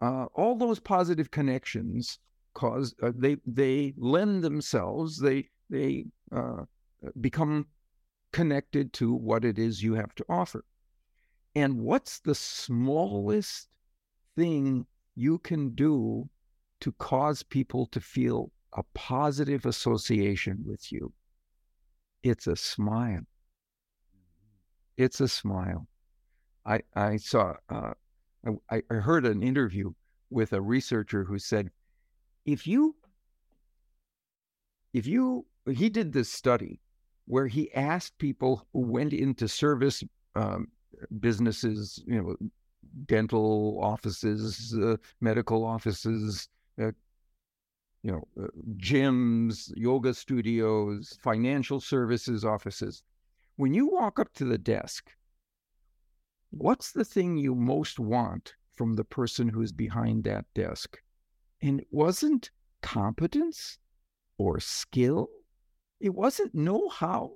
uh, 0.00 0.26
all 0.34 0.54
those 0.56 0.78
positive 0.78 1.30
connections 1.30 2.18
cause 2.54 2.94
uh, 3.02 3.12
they 3.14 3.36
they 3.46 3.92
lend 3.98 4.42
themselves 4.42 5.18
they 5.18 5.46
they 5.68 6.06
uh, 6.32 6.62
become 7.20 7.66
connected 8.32 8.92
to 8.94 9.14
what 9.14 9.44
it 9.44 9.58
is 9.58 9.82
you 9.82 9.94
have 9.94 10.14
to 10.14 10.24
offer. 10.28 10.64
And 11.54 11.80
what's 11.80 12.18
the 12.18 12.34
smallest 12.34 13.68
thing 14.36 14.86
you 15.14 15.38
can 15.38 15.70
do 15.70 16.28
to 16.80 16.92
cause 16.92 17.42
people 17.42 17.86
to 17.86 18.00
feel 18.00 18.50
a 18.74 18.82
positive 18.94 19.64
association 19.64 20.62
with 20.66 20.92
you? 20.92 21.12
It's 22.26 22.48
a 22.48 22.56
smile. 22.56 23.20
It's 24.96 25.20
a 25.20 25.28
smile. 25.28 25.86
I, 26.64 26.80
I 26.96 27.18
saw, 27.18 27.54
uh, 27.68 27.92
I, 28.68 28.82
I 28.90 28.94
heard 28.94 29.24
an 29.24 29.44
interview 29.44 29.92
with 30.30 30.52
a 30.52 30.60
researcher 30.60 31.22
who 31.22 31.38
said, 31.38 31.70
if 32.44 32.66
you, 32.66 32.96
if 34.92 35.06
you, 35.06 35.46
he 35.72 35.88
did 35.88 36.12
this 36.12 36.28
study 36.28 36.80
where 37.26 37.46
he 37.46 37.72
asked 37.74 38.18
people 38.18 38.66
who 38.72 38.80
went 38.80 39.12
into 39.12 39.46
service 39.46 40.02
um, 40.34 40.66
businesses, 41.20 42.02
you 42.08 42.20
know, 42.20 42.36
dental 43.06 43.78
offices, 43.80 44.76
uh, 44.82 44.96
medical 45.20 45.64
offices, 45.64 46.48
uh, 46.82 46.90
you 48.06 48.12
know, 48.12 48.44
uh, 48.44 48.46
gyms, 48.76 49.72
yoga 49.74 50.14
studios, 50.14 51.18
financial 51.20 51.80
services 51.80 52.44
offices. 52.44 53.02
When 53.56 53.74
you 53.74 53.88
walk 53.88 54.20
up 54.20 54.32
to 54.34 54.44
the 54.44 54.58
desk, 54.58 55.10
what's 56.50 56.92
the 56.92 57.04
thing 57.04 57.36
you 57.36 57.56
most 57.56 57.98
want 57.98 58.54
from 58.76 58.94
the 58.94 59.02
person 59.02 59.48
who's 59.48 59.72
behind 59.72 60.22
that 60.22 60.44
desk? 60.54 60.98
And 61.60 61.80
it 61.80 61.88
wasn't 61.90 62.52
competence 62.80 63.78
or 64.38 64.60
skill. 64.60 65.28
It 65.98 66.14
wasn't 66.14 66.54
know 66.54 66.88
how. 66.88 67.32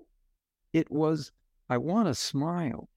It 0.72 0.88
was, 0.88 1.32
I 1.68 1.78
want 1.78 2.06
a 2.06 2.14
smile. 2.14 2.88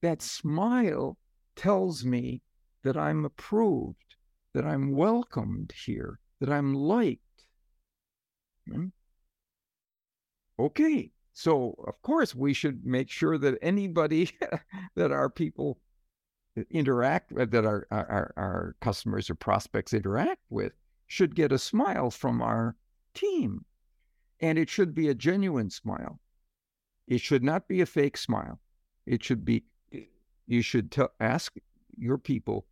that 0.00 0.22
smile 0.22 1.16
tells 1.56 2.04
me 2.04 2.42
that 2.82 2.96
I'm 2.96 3.24
approved, 3.24 4.07
that 4.54 4.64
I'm 4.64 4.92
welcomed 4.92 5.72
here, 5.84 6.18
that 6.40 6.50
I'm 6.50 6.74
liked. 6.74 7.22
Hmm? 8.66 8.86
Okay, 10.58 11.12
so 11.32 11.74
of 11.86 12.00
course 12.02 12.34
we 12.34 12.52
should 12.52 12.84
make 12.84 13.10
sure 13.10 13.38
that 13.38 13.58
anybody 13.62 14.30
that 14.96 15.12
our 15.12 15.30
people 15.30 15.78
interact 16.70 17.30
with, 17.32 17.50
that 17.52 17.64
our, 17.64 17.86
our 17.90 18.32
our 18.36 18.76
customers 18.80 19.30
or 19.30 19.34
prospects 19.34 19.94
interact 19.94 20.42
with, 20.50 20.72
should 21.06 21.34
get 21.34 21.52
a 21.52 21.58
smile 21.58 22.10
from 22.10 22.42
our 22.42 22.76
team, 23.14 23.64
and 24.40 24.58
it 24.58 24.68
should 24.68 24.94
be 24.94 25.08
a 25.08 25.14
genuine 25.14 25.70
smile. 25.70 26.18
It 27.06 27.20
should 27.20 27.44
not 27.44 27.68
be 27.68 27.80
a 27.80 27.86
fake 27.86 28.16
smile. 28.16 28.60
It 29.06 29.22
should 29.22 29.44
be. 29.44 29.64
You 30.46 30.62
should 30.62 30.90
t- 30.90 31.02
ask 31.20 31.54
your 31.96 32.18
people 32.18 32.66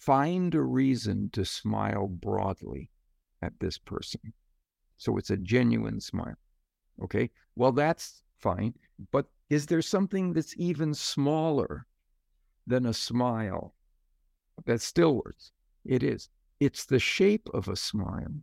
find 0.00 0.54
a 0.54 0.62
reason 0.62 1.30
to 1.32 1.44
smile 1.44 2.08
broadly 2.08 2.90
at 3.42 3.52
this 3.60 3.78
person. 3.78 4.32
So 4.96 5.16
it's 5.18 5.30
a 5.30 5.36
genuine 5.36 6.00
smile. 6.00 6.36
Okay. 7.02 7.30
Well, 7.54 7.72
that's 7.72 8.22
fine. 8.38 8.74
But 9.12 9.26
is 9.50 9.66
there 9.66 9.82
something 9.82 10.32
that's 10.32 10.54
even 10.56 10.94
smaller 10.94 11.86
than 12.66 12.86
a 12.86 12.94
smile 12.94 13.74
that 14.64 14.80
still 14.80 15.16
works? 15.16 15.52
It 15.84 16.02
is. 16.02 16.28
It's 16.60 16.86
the 16.86 16.98
shape 16.98 17.48
of 17.54 17.68
a 17.68 17.76
smile. 17.76 18.34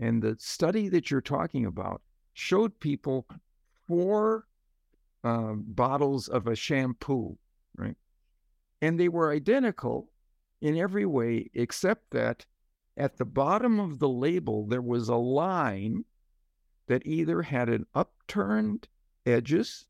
And 0.00 0.22
the 0.22 0.36
study 0.38 0.88
that 0.88 1.10
you're 1.10 1.20
talking 1.20 1.66
about 1.66 2.00
showed 2.32 2.78
people 2.80 3.26
four 3.86 4.46
um, 5.24 5.64
bottles 5.66 6.28
of 6.28 6.46
a 6.46 6.56
shampoo, 6.56 7.36
right? 7.76 7.96
And 8.82 9.00
they 9.00 9.08
were 9.08 9.32
identical 9.32 10.10
in 10.60 10.76
every 10.76 11.06
way 11.06 11.50
except 11.54 12.10
that 12.10 12.44
at 12.96 13.16
the 13.16 13.24
bottom 13.24 13.80
of 13.80 14.00
the 14.00 14.08
label, 14.08 14.66
there 14.66 14.82
was 14.82 15.08
a 15.08 15.16
line 15.16 16.04
that 16.88 17.06
either 17.06 17.42
had 17.42 17.68
an 17.68 17.86
upturned 17.94 18.88
edges 19.24 19.86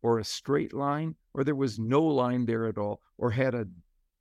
or 0.00 0.18
a 0.18 0.24
straight 0.24 0.72
line, 0.72 1.16
or 1.34 1.42
there 1.42 1.56
was 1.56 1.78
no 1.80 2.02
line 2.02 2.46
there 2.46 2.66
at 2.66 2.78
all, 2.78 3.02
or 3.18 3.32
had 3.32 3.54
a 3.54 3.66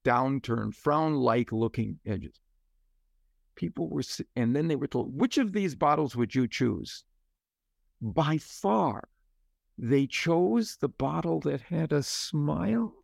downturned, 0.04 0.74
frown 0.74 1.14
like 1.14 1.52
looking 1.52 2.00
edges. 2.06 2.42
People 3.56 3.88
were, 3.88 4.02
and 4.36 4.56
then 4.56 4.68
they 4.68 4.76
were 4.76 4.88
told, 4.88 5.16
which 5.16 5.38
of 5.38 5.54
these 5.54 5.76
bottles 5.76 6.16
would 6.16 6.34
you 6.34 6.48
choose? 6.48 7.04
By 8.02 8.40
far, 8.40 9.10
they 9.78 10.08
chose 10.08 10.78
the 10.78 10.90
bottle 10.90 11.40
that 11.42 11.62
had 11.62 11.92
a 11.94 12.02
smile 12.02 12.96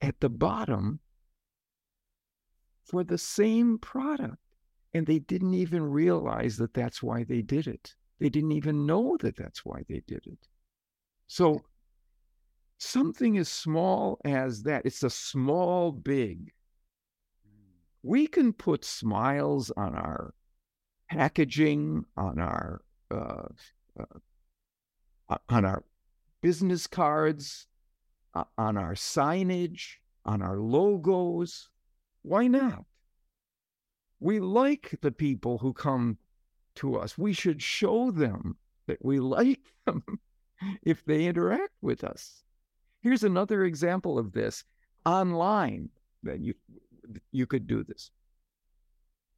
at 0.00 0.20
the 0.20 0.28
bottom 0.28 1.00
for 2.84 3.04
the 3.04 3.18
same 3.18 3.78
product. 3.78 4.36
And 4.92 5.06
they 5.06 5.20
didn't 5.20 5.54
even 5.54 5.84
realize 5.84 6.56
that 6.56 6.74
that's 6.74 7.02
why 7.02 7.22
they 7.22 7.42
did 7.42 7.68
it. 7.68 7.94
They 8.18 8.28
didn't 8.28 8.52
even 8.52 8.86
know 8.86 9.16
that 9.20 9.36
that's 9.36 9.64
why 9.64 9.84
they 9.88 10.02
did 10.06 10.26
it. 10.26 10.48
So, 11.28 11.62
something 12.78 13.38
as 13.38 13.48
small 13.48 14.20
as 14.24 14.64
that, 14.64 14.84
it's 14.84 15.04
a 15.04 15.10
small 15.10 15.92
big. 15.92 16.52
We 18.02 18.26
can 18.26 18.52
put 18.52 18.84
smiles 18.84 19.70
on 19.76 19.94
our 19.94 20.34
packaging, 21.08 22.04
on 22.16 22.40
our 22.40 22.82
uh, 23.10 23.48
uh, 23.98 25.36
on 25.48 25.64
our 25.64 25.84
business 26.40 26.86
cards, 26.86 27.66
uh, 28.34 28.44
on 28.58 28.76
our 28.76 28.94
signage, 28.94 29.96
on 30.24 30.42
our 30.42 30.58
logos. 30.58 31.68
Why 32.22 32.46
not? 32.46 32.84
We 34.20 34.40
like 34.40 34.96
the 35.00 35.12
people 35.12 35.58
who 35.58 35.72
come 35.72 36.18
to 36.76 36.96
us. 36.96 37.16
We 37.16 37.32
should 37.32 37.62
show 37.62 38.10
them 38.10 38.56
that 38.86 39.04
we 39.04 39.20
like 39.20 39.60
them 39.86 40.02
if 40.82 41.04
they 41.04 41.26
interact 41.26 41.72
with 41.80 42.04
us. 42.04 42.42
Here's 43.02 43.24
another 43.24 43.64
example 43.64 44.18
of 44.18 44.32
this 44.32 44.64
online 45.06 45.88
that 46.22 46.40
you 46.40 46.52
you 47.32 47.46
could 47.46 47.66
do 47.66 47.82
this. 47.82 48.10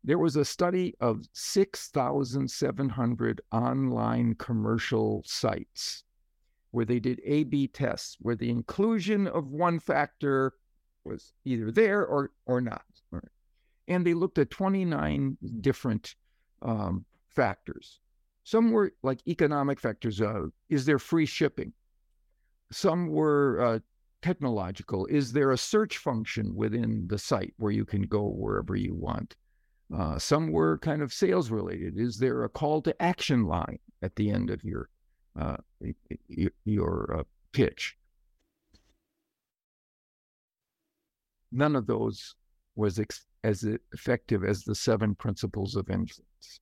There 0.04 0.18
was 0.18 0.34
a 0.34 0.44
study 0.44 0.96
of 1.00 1.24
6,700 1.32 3.40
online 3.52 4.34
commercial 4.34 5.22
sites 5.24 6.02
where 6.72 6.84
they 6.84 6.98
did 6.98 7.20
A 7.24 7.44
B 7.44 7.68
tests, 7.68 8.16
where 8.20 8.34
the 8.34 8.50
inclusion 8.50 9.28
of 9.28 9.52
one 9.52 9.78
factor 9.78 10.54
was 11.04 11.32
either 11.44 11.70
there 11.70 12.04
or, 12.04 12.30
or 12.46 12.60
not. 12.60 12.84
And 13.88 14.06
they 14.06 14.14
looked 14.14 14.38
at 14.38 14.50
29 14.50 15.36
different 15.60 16.14
um, 16.62 17.04
factors. 17.28 18.00
Some 18.44 18.70
were 18.70 18.92
like 19.02 19.20
economic 19.28 19.78
factors. 19.78 20.20
Uh, 20.20 20.46
is 20.68 20.84
there 20.84 20.98
free 20.98 21.26
shipping? 21.26 21.72
Some 22.70 23.08
were 23.08 23.60
uh, 23.60 23.78
technological. 24.22 25.06
Is 25.06 25.32
there 25.32 25.50
a 25.50 25.58
search 25.58 25.98
function 25.98 26.54
within 26.54 27.06
the 27.08 27.18
site 27.18 27.54
where 27.58 27.72
you 27.72 27.84
can 27.84 28.02
go 28.02 28.28
wherever 28.28 28.76
you 28.76 28.94
want? 28.94 29.36
Uh, 29.94 30.18
some 30.18 30.50
were 30.50 30.78
kind 30.78 31.02
of 31.02 31.12
sales 31.12 31.50
related. 31.50 31.98
Is 31.98 32.16
there 32.16 32.44
a 32.44 32.48
call 32.48 32.80
to 32.82 33.02
action 33.02 33.44
line 33.44 33.78
at 34.00 34.16
the 34.16 34.30
end 34.30 34.48
of 34.48 34.64
your 34.64 34.88
uh, 35.38 35.56
your 36.64 37.16
uh, 37.18 37.22
pitch? 37.52 37.96
None 41.50 41.76
of 41.76 41.86
those 41.86 42.34
was 42.76 42.98
ex- 42.98 43.26
as 43.44 43.64
effective 43.92 44.44
as 44.44 44.64
the 44.64 44.74
seven 44.74 45.14
principles 45.14 45.76
of 45.76 45.90
influence. 45.90 46.60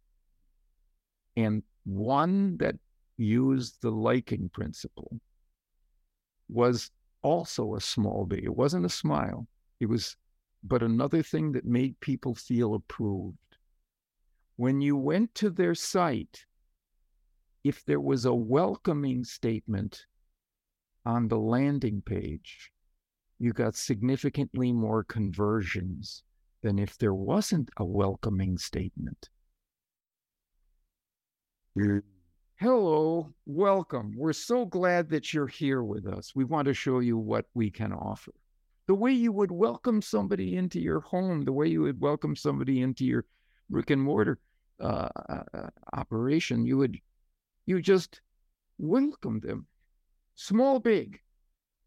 And 1.37 1.62
one 1.85 2.56
that 2.59 2.76
used 3.16 3.83
the 3.83 3.90
liking 3.90 4.50
principle 4.52 5.20
was 6.48 6.90
also 7.22 7.74
a 7.74 7.80
small 7.80 8.26
B. 8.26 8.40
It 8.42 8.56
wasn't 8.56 8.87
a 8.87 8.90
smile. 8.90 9.46
It 9.78 9.87
was 9.87 10.16
but 10.62 10.83
another 10.83 11.22
thing 11.22 11.52
that 11.52 11.64
made 11.64 11.98
people 12.00 12.35
feel 12.35 12.74
approved. 12.74 13.37
When 14.56 14.80
you 14.80 14.96
went 14.96 15.35
to 15.37 15.48
their 15.48 15.74
site, 15.74 16.44
if 17.64 17.85
there 17.85 18.01
was 18.01 18.25
a 18.25 18.35
welcoming 18.35 19.25
statement 19.25 20.07
on 21.05 21.29
the 21.29 21.38
landing 21.38 22.03
page, 22.03 22.70
you 23.38 23.53
got 23.53 23.75
significantly 23.75 24.73
more 24.73 25.05
conversions 25.05 26.23
than 26.62 26.79
if 26.79 26.99
there 26.99 27.14
wasn't 27.14 27.70
a 27.79 27.85
welcoming 27.85 28.59
statement. 28.59 29.29
Hello, 32.57 33.33
welcome. 33.46 34.14
We're 34.16 34.33
so 34.35 34.66
glad 34.66 35.09
that 35.11 35.33
you're 35.33 35.46
here 35.46 35.83
with 35.83 36.07
us. 36.07 36.35
We 36.35 36.44
want 36.44 36.66
to 36.66 36.75
show 36.75 36.99
you 36.99 37.16
what 37.16 37.46
we 37.55 37.70
can 37.70 37.92
offer 37.92 38.33
the 38.90 38.94
way 38.96 39.12
you 39.12 39.31
would 39.31 39.53
welcome 39.53 40.03
somebody 40.03 40.57
into 40.57 40.81
your 40.81 40.99
home, 40.99 41.42
the 41.42 41.53
way 41.53 41.68
you 41.68 41.81
would 41.81 42.01
welcome 42.01 42.35
somebody 42.35 42.83
into 42.83 43.05
your 43.05 43.25
brick 43.68 43.90
and 43.90 44.03
mortar 44.03 44.40
uh, 44.81 45.09
uh, 45.29 45.42
uh, 45.55 45.68
operation, 45.92 46.66
you 46.66 46.77
would 46.77 46.99
you 47.70 47.80
just 47.80 48.20
welcome 48.78 49.38
them, 49.38 49.66
small, 50.35 50.80
big, 50.80 51.20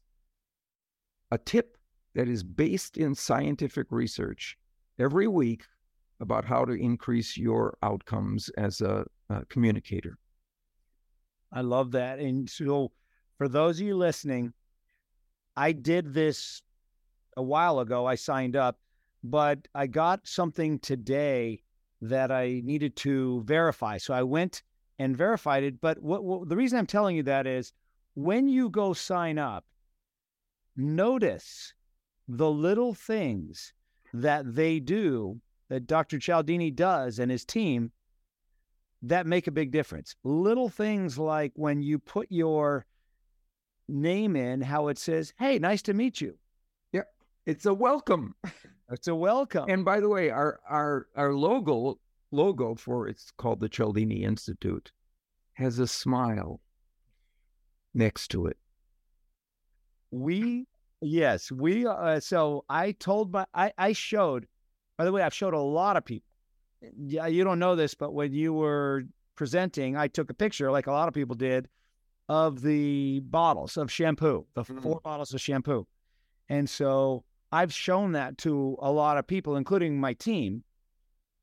a 1.32 1.38
tip 1.38 1.78
that 2.16 2.28
is 2.28 2.44
based 2.44 2.98
in 2.98 3.14
scientific 3.14 3.88
research 3.92 4.58
every 5.00 5.28
week 5.28 5.64
about 6.22 6.46
how 6.46 6.64
to 6.64 6.74
increase 6.74 7.38
your 7.38 7.78
outcomes 7.84 8.50
as 8.58 8.80
a, 8.82 9.06
a 9.30 9.46
communicator. 9.46 10.18
I 11.52 11.62
love 11.62 11.92
that. 11.92 12.20
And 12.20 12.50
so, 12.50 12.92
for 13.38 13.50
those 13.50 13.80
of 13.80 13.88
you 13.88 13.98
listening, 13.98 14.54
I 15.58 15.74
did 15.74 16.14
this 16.14 16.62
a 17.36 17.44
while 17.44 17.80
ago. 17.80 18.06
I 18.06 18.16
signed 18.16 18.56
up, 18.56 18.80
but 19.24 19.68
I 19.76 19.88
got 19.88 20.28
something 20.28 20.80
today 20.80 21.64
that 22.02 22.32
I 22.32 22.62
needed 22.64 22.96
to 22.98 23.42
verify. 23.44 23.98
So 23.98 24.14
I 24.14 24.24
went 24.24 24.64
and 25.00 25.16
verified 25.16 25.64
it. 25.64 25.82
But 25.82 26.02
what, 26.02 26.24
what 26.24 26.50
the 26.50 26.56
reason 26.56 26.80
I'm 26.80 26.88
telling 26.88 27.16
you 27.16 27.24
that 27.24 27.48
is 27.48 27.74
when 28.16 28.48
you 28.48 28.70
go 28.70 28.94
sign 28.94 29.38
up, 29.38 29.66
notice 30.76 31.74
the 32.28 32.50
little 32.50 32.94
things 32.94 33.74
that 34.14 34.56
they 34.56 34.80
do, 34.80 35.40
that 35.70 35.88
Dr. 35.88 36.20
Cialdini 36.20 36.72
does 36.72 37.20
and 37.20 37.32
his 37.32 37.46
team, 37.46 37.92
that 39.04 39.26
make 39.26 39.48
a 39.48 39.52
big 39.52 39.72
difference. 39.72 40.16
Little 40.24 40.70
things 40.70 41.18
like 41.18 41.52
when 41.56 41.82
you 41.82 41.98
put 41.98 42.28
your 42.30 42.86
name 43.88 44.36
in, 44.36 44.62
how 44.62 44.88
it 44.90 44.98
says, 44.98 45.34
Hey, 45.40 45.60
nice 45.60 45.82
to 45.84 45.94
meet 45.94 46.22
you. 46.22 46.38
Yeah, 46.92 47.04
it's 47.46 47.66
a 47.66 47.74
welcome. 47.74 48.36
It's 48.92 49.08
a 49.08 49.16
welcome. 49.16 49.66
And 49.70 49.86
by 49.86 50.00
the 50.00 50.10
way, 50.10 50.30
our 50.30 50.60
our 50.70 51.08
our 51.16 51.34
logo 51.34 52.00
logo 52.32 52.76
for 52.76 53.08
it's 53.08 53.32
called 53.38 53.60
the 53.60 53.70
Cialdini 53.70 54.24
Institute 54.24 54.92
has 55.54 55.80
a 55.80 55.88
smile 55.88 56.62
next 57.94 58.30
to 58.30 58.48
it. 58.48 58.58
We 60.12 60.68
Yes, 61.02 61.52
we. 61.52 61.88
Uh, 61.88 62.20
so 62.20 62.64
I 62.70 62.92
told 62.94 63.34
my, 63.34 63.46
I, 63.54 63.74
I 63.78 63.94
showed. 63.94 64.48
By 64.98 65.06
the 65.06 65.12
way, 65.12 65.24
I've 65.24 65.34
showed 65.34 65.56
a 65.56 65.60
lot 65.60 65.98
of 65.98 66.06
people. 66.06 66.28
Yeah, 67.06 67.26
you 67.28 67.44
don't 67.44 67.60
know 67.60 67.76
this, 67.76 67.96
but 67.96 68.14
when 68.14 68.34
you 68.34 68.54
were 68.54 69.04
presenting, 69.36 69.98
I 69.98 70.08
took 70.08 70.30
a 70.30 70.34
picture, 70.34 70.72
like 70.72 70.88
a 70.88 70.92
lot 70.92 71.08
of 71.08 71.14
people 71.14 71.36
did, 71.36 71.68
of 72.30 72.62
the 72.62 73.20
bottles 73.22 73.78
of 73.78 73.92
shampoo, 73.92 74.46
the 74.54 74.64
mm-hmm. 74.64 74.80
four 74.80 75.02
bottles 75.04 75.34
of 75.34 75.42
shampoo, 75.42 75.88
and 76.50 76.70
so 76.70 77.24
I've 77.52 77.74
shown 77.74 78.14
that 78.14 78.38
to 78.40 78.78
a 78.82 78.92
lot 78.92 79.18
of 79.18 79.28
people, 79.28 79.56
including 79.56 80.00
my 80.00 80.14
team. 80.14 80.64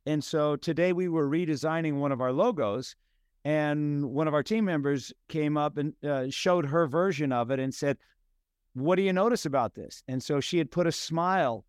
And 0.06 0.24
so 0.24 0.56
today 0.56 0.92
we 0.92 1.08
were 1.08 1.28
redesigning 1.28 1.98
one 1.98 2.12
of 2.12 2.20
our 2.20 2.32
logos, 2.32 2.96
and 3.44 4.04
one 4.04 4.26
of 4.26 4.34
our 4.34 4.42
team 4.42 4.64
members 4.64 5.12
came 5.28 5.56
up 5.56 5.76
and 5.76 5.92
uh, 6.04 6.26
showed 6.30 6.66
her 6.66 6.86
version 6.86 7.32
of 7.32 7.50
it 7.50 7.60
and 7.60 7.74
said, 7.74 7.98
what 8.74 8.96
do 8.96 9.02
you 9.02 9.12
notice 9.12 9.44
about 9.44 9.74
this? 9.74 10.02
And 10.08 10.22
so 10.22 10.40
she 10.40 10.58
had 10.58 10.70
put 10.70 10.86
a 10.86 10.92
smile 10.92 11.64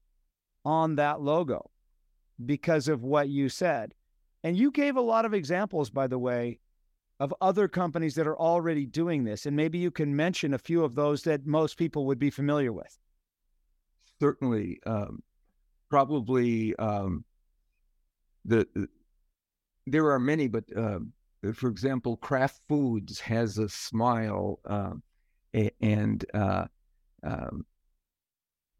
on 0.63 0.95
that 0.95 1.21
logo 1.21 1.69
because 2.45 2.87
of 2.87 3.03
what 3.03 3.29
you 3.29 3.49
said. 3.49 3.93
And 4.43 4.57
you 4.57 4.71
gave 4.71 4.95
a 4.95 5.01
lot 5.01 5.25
of 5.25 5.33
examples, 5.33 5.89
by 5.89 6.07
the 6.07 6.19
way, 6.19 6.59
of 7.19 7.33
other 7.41 7.67
companies 7.67 8.15
that 8.15 8.27
are 8.27 8.37
already 8.37 8.85
doing 8.85 9.23
this. 9.23 9.45
And 9.45 9.55
maybe 9.55 9.77
you 9.77 9.91
can 9.91 10.15
mention 10.15 10.53
a 10.53 10.57
few 10.57 10.83
of 10.83 10.95
those 10.95 11.23
that 11.23 11.45
most 11.45 11.77
people 11.77 12.05
would 12.05 12.19
be 12.19 12.29
familiar 12.29 12.71
with. 12.71 12.97
Certainly. 14.19 14.79
Um, 14.85 15.23
probably 15.89 16.75
um, 16.75 17.23
the, 18.45 18.67
there 19.87 20.11
are 20.11 20.19
many, 20.19 20.47
but 20.47 20.65
uh, 20.75 20.99
for 21.53 21.69
example, 21.69 22.17
Kraft 22.17 22.61
Foods 22.67 23.19
has 23.19 23.57
a 23.57 23.69
smile, 23.69 24.59
uh, 24.65 24.93
and 25.81 26.25
uh, 26.33 26.65
um, 27.23 27.65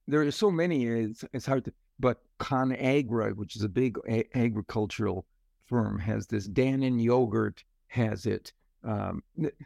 there 0.07 0.21
are 0.21 0.31
so 0.31 0.51
many. 0.51 0.85
It's, 0.85 1.25
it's 1.33 1.45
hard 1.45 1.65
to. 1.65 1.73
But 1.99 2.21
ConAgra, 2.39 3.35
which 3.35 3.55
is 3.55 3.63
a 3.63 3.69
big 3.69 3.97
a- 4.07 4.37
agricultural 4.37 5.25
firm, 5.65 5.99
has 5.99 6.27
this. 6.27 6.47
Dannon 6.47 7.01
Yogurt 7.01 7.63
has 7.87 8.25
it. 8.25 8.53
Um, 8.83 9.21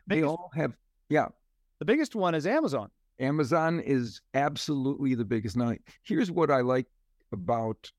they 0.07 0.23
all 0.23 0.49
have. 0.55 0.73
Yeah. 1.09 1.27
The 1.79 1.85
biggest 1.85 2.15
one 2.15 2.33
is 2.33 2.47
Amazon. 2.47 2.89
Amazon 3.19 3.79
is 3.79 4.21
absolutely 4.33 5.15
the 5.15 5.25
biggest. 5.25 5.55
Now, 5.55 5.75
here's 6.03 6.31
what 6.31 6.51
I 6.51 6.61
like 6.61 6.87
about 7.31 7.91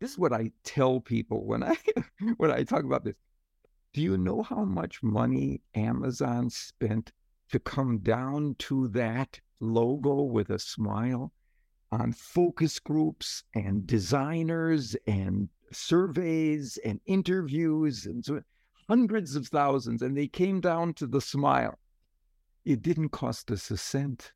this 0.00 0.12
is 0.12 0.18
what 0.18 0.32
I 0.32 0.52
tell 0.64 1.00
people 1.00 1.44
when 1.44 1.62
I 1.62 1.76
when 2.36 2.50
I 2.50 2.62
talk 2.62 2.84
about 2.84 3.04
this. 3.04 3.14
Do 3.94 4.02
you 4.02 4.18
know 4.18 4.42
how 4.42 4.64
much 4.64 5.02
money 5.02 5.62
Amazon 5.74 6.50
spent 6.50 7.12
to 7.50 7.58
come 7.58 7.98
down 7.98 8.54
to 8.58 8.88
that 8.88 9.40
logo 9.60 10.22
with 10.22 10.50
a 10.50 10.58
smile 10.58 11.32
on 11.90 12.12
focus 12.12 12.78
groups 12.78 13.42
and 13.54 13.86
designers 13.86 14.94
and 15.06 15.48
surveys 15.72 16.78
and 16.84 17.00
interviews 17.06 18.06
and 18.06 18.24
so 18.24 18.42
hundreds 18.88 19.34
of 19.34 19.46
thousands 19.48 20.02
and 20.02 20.16
they 20.16 20.28
came 20.28 20.60
down 20.60 20.92
to 20.94 21.06
the 21.06 21.20
smile 21.20 21.78
it 22.64 22.82
didn't 22.82 23.10
cost 23.10 23.50
us 23.50 23.70
a 23.70 23.76
cent 23.76 24.32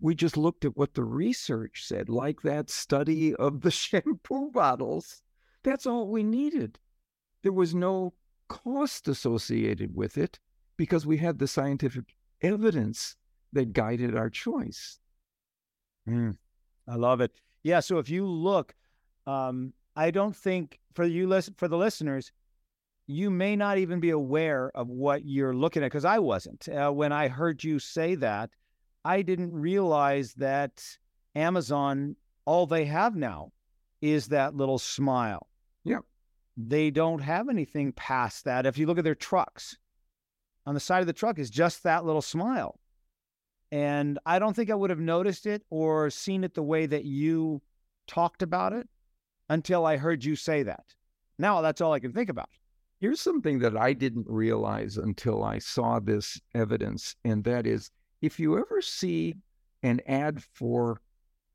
we 0.00 0.14
just 0.14 0.36
looked 0.36 0.64
at 0.64 0.76
what 0.76 0.94
the 0.94 1.04
research 1.04 1.84
said 1.86 2.08
like 2.08 2.42
that 2.42 2.70
study 2.70 3.34
of 3.36 3.60
the 3.60 3.70
shampoo 3.82 4.50
bottles 4.52 5.22
that's 5.62 5.86
all 5.86 6.08
we 6.08 6.22
needed 6.22 6.78
there 7.42 7.52
was 7.52 7.74
no 7.74 8.12
cost 8.48 9.08
associated 9.08 9.94
with 9.94 10.18
it 10.18 10.38
because 10.76 11.06
we 11.06 11.16
had 11.16 11.38
the 11.38 11.48
scientific 11.48 12.04
evidence 12.42 13.16
that 13.52 13.72
guided 13.72 14.16
our 14.16 14.30
choice. 14.30 14.98
Mm, 16.08 16.36
I 16.88 16.94
love 16.96 17.20
it. 17.20 17.32
Yeah. 17.62 17.80
So 17.80 17.98
if 17.98 18.08
you 18.08 18.26
look, 18.26 18.74
um, 19.26 19.72
I 19.96 20.10
don't 20.10 20.36
think 20.36 20.78
for 20.94 21.04
you 21.04 21.26
listen 21.26 21.54
for 21.56 21.68
the 21.68 21.76
listeners, 21.76 22.32
you 23.06 23.30
may 23.30 23.56
not 23.56 23.78
even 23.78 24.00
be 24.00 24.10
aware 24.10 24.70
of 24.74 24.88
what 24.88 25.24
you're 25.24 25.54
looking 25.54 25.82
at 25.82 25.86
because 25.86 26.04
I 26.04 26.18
wasn't. 26.18 26.68
Uh, 26.68 26.90
when 26.90 27.12
I 27.12 27.28
heard 27.28 27.62
you 27.64 27.78
say 27.78 28.14
that, 28.16 28.50
I 29.06 29.22
didn't 29.22 29.52
realize 29.52 30.34
that 30.34 30.82
Amazon, 31.36 32.16
all 32.44 32.66
they 32.66 32.86
have 32.86 33.14
now 33.14 33.52
is 34.00 34.26
that 34.28 34.56
little 34.56 34.80
smile. 34.80 35.46
Yeah. 35.84 36.00
They 36.56 36.90
don't 36.90 37.20
have 37.20 37.48
anything 37.48 37.92
past 37.92 38.46
that. 38.46 38.66
If 38.66 38.78
you 38.78 38.86
look 38.86 38.98
at 38.98 39.04
their 39.04 39.14
trucks, 39.14 39.78
on 40.66 40.74
the 40.74 40.80
side 40.80 41.02
of 41.02 41.06
the 41.06 41.12
truck 41.12 41.38
is 41.38 41.50
just 41.50 41.84
that 41.84 42.04
little 42.04 42.20
smile. 42.20 42.80
And 43.70 44.18
I 44.26 44.40
don't 44.40 44.56
think 44.56 44.70
I 44.70 44.74
would 44.74 44.90
have 44.90 44.98
noticed 44.98 45.46
it 45.46 45.62
or 45.70 46.10
seen 46.10 46.42
it 46.42 46.54
the 46.54 46.62
way 46.64 46.86
that 46.86 47.04
you 47.04 47.62
talked 48.08 48.42
about 48.42 48.72
it 48.72 48.88
until 49.48 49.86
I 49.86 49.98
heard 49.98 50.24
you 50.24 50.34
say 50.34 50.64
that. 50.64 50.84
Now 51.38 51.60
that's 51.60 51.80
all 51.80 51.92
I 51.92 52.00
can 52.00 52.12
think 52.12 52.28
about. 52.28 52.48
Here's 52.98 53.20
something 53.20 53.60
that 53.60 53.76
I 53.76 53.92
didn't 53.92 54.26
realize 54.28 54.96
until 54.96 55.44
I 55.44 55.58
saw 55.58 56.00
this 56.00 56.40
evidence, 56.56 57.14
and 57.24 57.44
that 57.44 57.68
is 57.68 57.92
if 58.20 58.40
you 58.40 58.58
ever 58.58 58.80
see 58.80 59.34
an 59.82 60.00
ad 60.06 60.42
for 60.42 61.00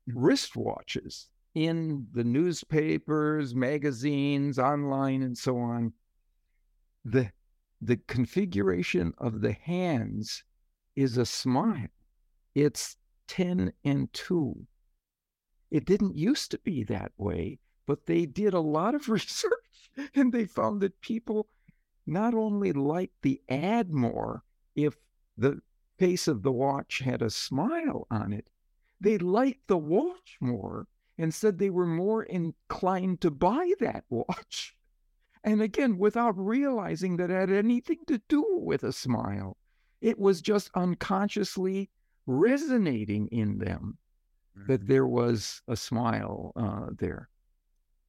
wristwatches 0.08 1.26
in 1.54 2.06
the 2.12 2.24
newspapers, 2.24 3.54
magazines, 3.54 4.58
online, 4.58 5.22
and 5.22 5.36
so 5.36 5.58
on, 5.58 5.92
the 7.04 7.30
the 7.80 7.96
configuration 8.06 9.12
of 9.18 9.40
the 9.40 9.52
hands 9.52 10.44
is 10.94 11.16
a 11.16 11.26
smile. 11.26 11.88
It's 12.54 12.96
10 13.26 13.72
and 13.84 14.12
2. 14.12 14.66
It 15.72 15.84
didn't 15.84 16.16
used 16.16 16.52
to 16.52 16.58
be 16.58 16.84
that 16.84 17.10
way, 17.16 17.58
but 17.86 18.06
they 18.06 18.24
did 18.24 18.54
a 18.54 18.60
lot 18.60 18.94
of 18.94 19.08
research 19.08 19.90
and 20.14 20.32
they 20.32 20.44
found 20.44 20.80
that 20.80 21.00
people 21.00 21.48
not 22.06 22.34
only 22.34 22.72
liked 22.72 23.20
the 23.22 23.40
ad 23.48 23.90
more 23.90 24.44
if 24.76 24.96
the 25.36 25.60
face 26.02 26.26
of 26.26 26.42
the 26.42 26.50
watch 26.50 26.98
had 26.98 27.22
a 27.22 27.30
smile 27.30 28.08
on 28.10 28.32
it, 28.32 28.50
they 29.00 29.18
liked 29.18 29.68
the 29.68 29.78
watch 29.78 30.36
more 30.40 30.88
and 31.16 31.32
said 31.32 31.56
they 31.58 31.70
were 31.70 31.86
more 31.86 32.24
inclined 32.24 33.20
to 33.20 33.30
buy 33.30 33.72
that 33.78 34.04
watch. 34.10 34.74
And 35.44 35.62
again, 35.62 35.98
without 35.98 36.36
realizing 36.36 37.18
that 37.18 37.30
it 37.30 37.34
had 37.34 37.52
anything 37.52 37.98
to 38.08 38.20
do 38.28 38.44
with 38.50 38.82
a 38.82 38.92
smile, 38.92 39.56
it 40.00 40.18
was 40.18 40.42
just 40.42 40.70
unconsciously 40.74 41.88
resonating 42.26 43.28
in 43.28 43.58
them 43.58 43.96
mm-hmm. 44.58 44.72
that 44.72 44.88
there 44.88 45.06
was 45.06 45.62
a 45.68 45.76
smile 45.76 46.52
uh, 46.56 46.86
there. 46.98 47.28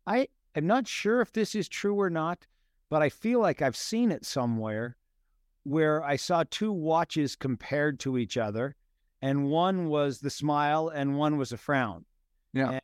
I 0.08 0.30
am 0.56 0.66
not 0.66 0.88
sure 0.88 1.22
if 1.22 1.32
this 1.32 1.54
is 1.54 1.70
true 1.70 2.00
or 2.00 2.10
not, 2.10 2.48
but 2.90 3.04
I 3.04 3.10
feel 3.10 3.40
like 3.40 3.62
I've 3.62 3.78
seen 3.78 4.12
it 4.12 4.26
somewhere 4.26 4.98
where 5.64 6.04
I 6.04 6.16
saw 6.16 6.44
two 6.50 6.72
watches 6.72 7.36
compared 7.36 8.00
to 8.02 8.18
each 8.18 8.38
other, 8.38 8.76
and 9.22 9.50
one 9.50 9.88
was 9.88 10.20
the 10.20 10.30
smile 10.30 10.90
and 10.90 11.18
one 11.18 11.38
was 11.38 11.52
a 11.52 11.58
frown. 11.58 12.06
Yeah. 12.54 12.72
And 12.72 12.82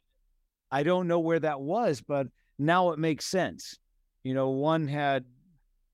I 0.72 0.84
don't 0.84 1.08
know 1.08 1.20
where 1.20 1.40
that 1.40 1.60
was, 1.60 2.02
but 2.02 2.28
now 2.58 2.92
it 2.92 3.00
makes 3.00 3.26
sense. 3.26 3.78
You 4.24 4.34
know, 4.34 4.50
one 4.50 4.88
had 4.88 5.26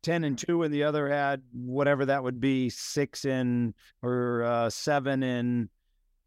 10 0.03 0.23
and 0.23 0.37
2 0.37 0.63
and 0.63 0.73
the 0.73 0.83
other 0.83 1.09
had 1.09 1.41
whatever 1.51 2.05
that 2.05 2.23
would 2.23 2.39
be 2.39 2.69
6 2.69 3.25
and 3.25 3.73
or 4.03 4.43
uh, 4.43 4.69
7 4.69 5.23
and 5.23 5.69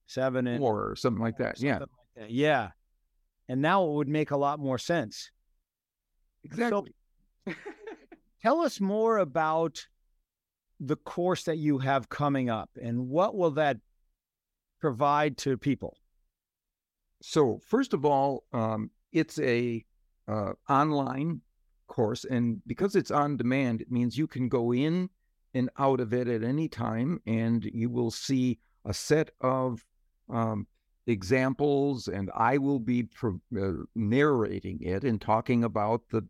7 0.09 0.47
and 0.47 0.63
or 0.63 0.97
something 0.97 1.23
like 1.23 1.39
that. 1.39 1.59
Something 1.59 1.69
yeah. 1.69 1.79
Like 1.79 1.89
that. 2.17 2.31
Yeah. 2.31 2.71
And 3.49 3.63
now 3.63 3.87
it 3.87 3.93
would 3.93 4.09
make 4.09 4.33
a 4.33 4.37
lot 4.37 4.59
more 4.59 4.79
sense. 4.79 5.31
Exactly. 6.45 6.93
So, 7.47 7.55
tell 8.43 8.61
us 8.61 8.81
more 8.81 9.19
about 9.19 9.87
the 10.81 10.97
course 10.97 11.45
that 11.45 11.59
you 11.59 11.79
have 11.79 12.09
coming 12.09 12.49
up 12.49 12.71
and 12.81 13.09
what 13.09 13.37
will 13.37 13.51
that 13.53 13.79
provide 14.81 15.37
to 15.39 15.57
people? 15.57 15.97
So, 17.21 17.61
first 17.67 17.95
of 17.95 18.05
all, 18.05 18.45
um, 18.53 18.91
it's 19.13 19.39
a 19.41 19.85
uh, 20.29 20.53
online 20.69 21.41
course, 21.89 22.25
and 22.25 22.63
because 22.67 22.95
it's 22.95 23.11
on 23.11 23.37
demand, 23.37 23.81
it 23.81 23.91
means 23.91 24.17
you 24.17 24.29
can 24.29 24.49
go 24.49 24.73
in 24.73 25.11
and 25.55 25.71
out 25.79 26.01
of 26.01 26.13
it 26.13 26.29
at 26.29 26.45
any 26.45 26.69
time, 26.69 27.21
and 27.27 27.65
you 27.65 27.91
will 27.91 28.11
see 28.11 28.59
a 28.85 28.95
set 28.95 29.31
of 29.41 29.85
um, 30.29 30.67
examples, 31.07 32.07
and 32.07 32.31
I 32.37 32.59
will 32.59 32.79
be 32.79 33.05
pro- 33.05 33.41
uh, 33.59 33.85
narrating 33.95 34.81
it 34.83 35.03
and 35.03 35.21
talking 35.21 35.65
about 35.65 36.03
the 36.11 36.27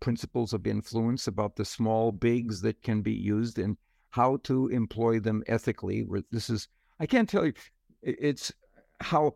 principles 0.00 0.52
of 0.52 0.66
influence, 0.66 1.26
about 1.26 1.56
the 1.56 1.64
small 1.64 2.12
bigs 2.12 2.60
that 2.60 2.82
can 2.82 3.02
be 3.02 3.14
used, 3.14 3.58
and 3.58 3.76
how 4.10 4.38
to 4.44 4.68
employ 4.68 5.20
them 5.20 5.42
ethically. 5.46 6.06
This 6.30 6.50
is, 6.50 6.68
I 6.98 7.06
can't 7.06 7.28
tell 7.28 7.46
you, 7.46 7.52
it's 8.02 8.52
how 9.00 9.34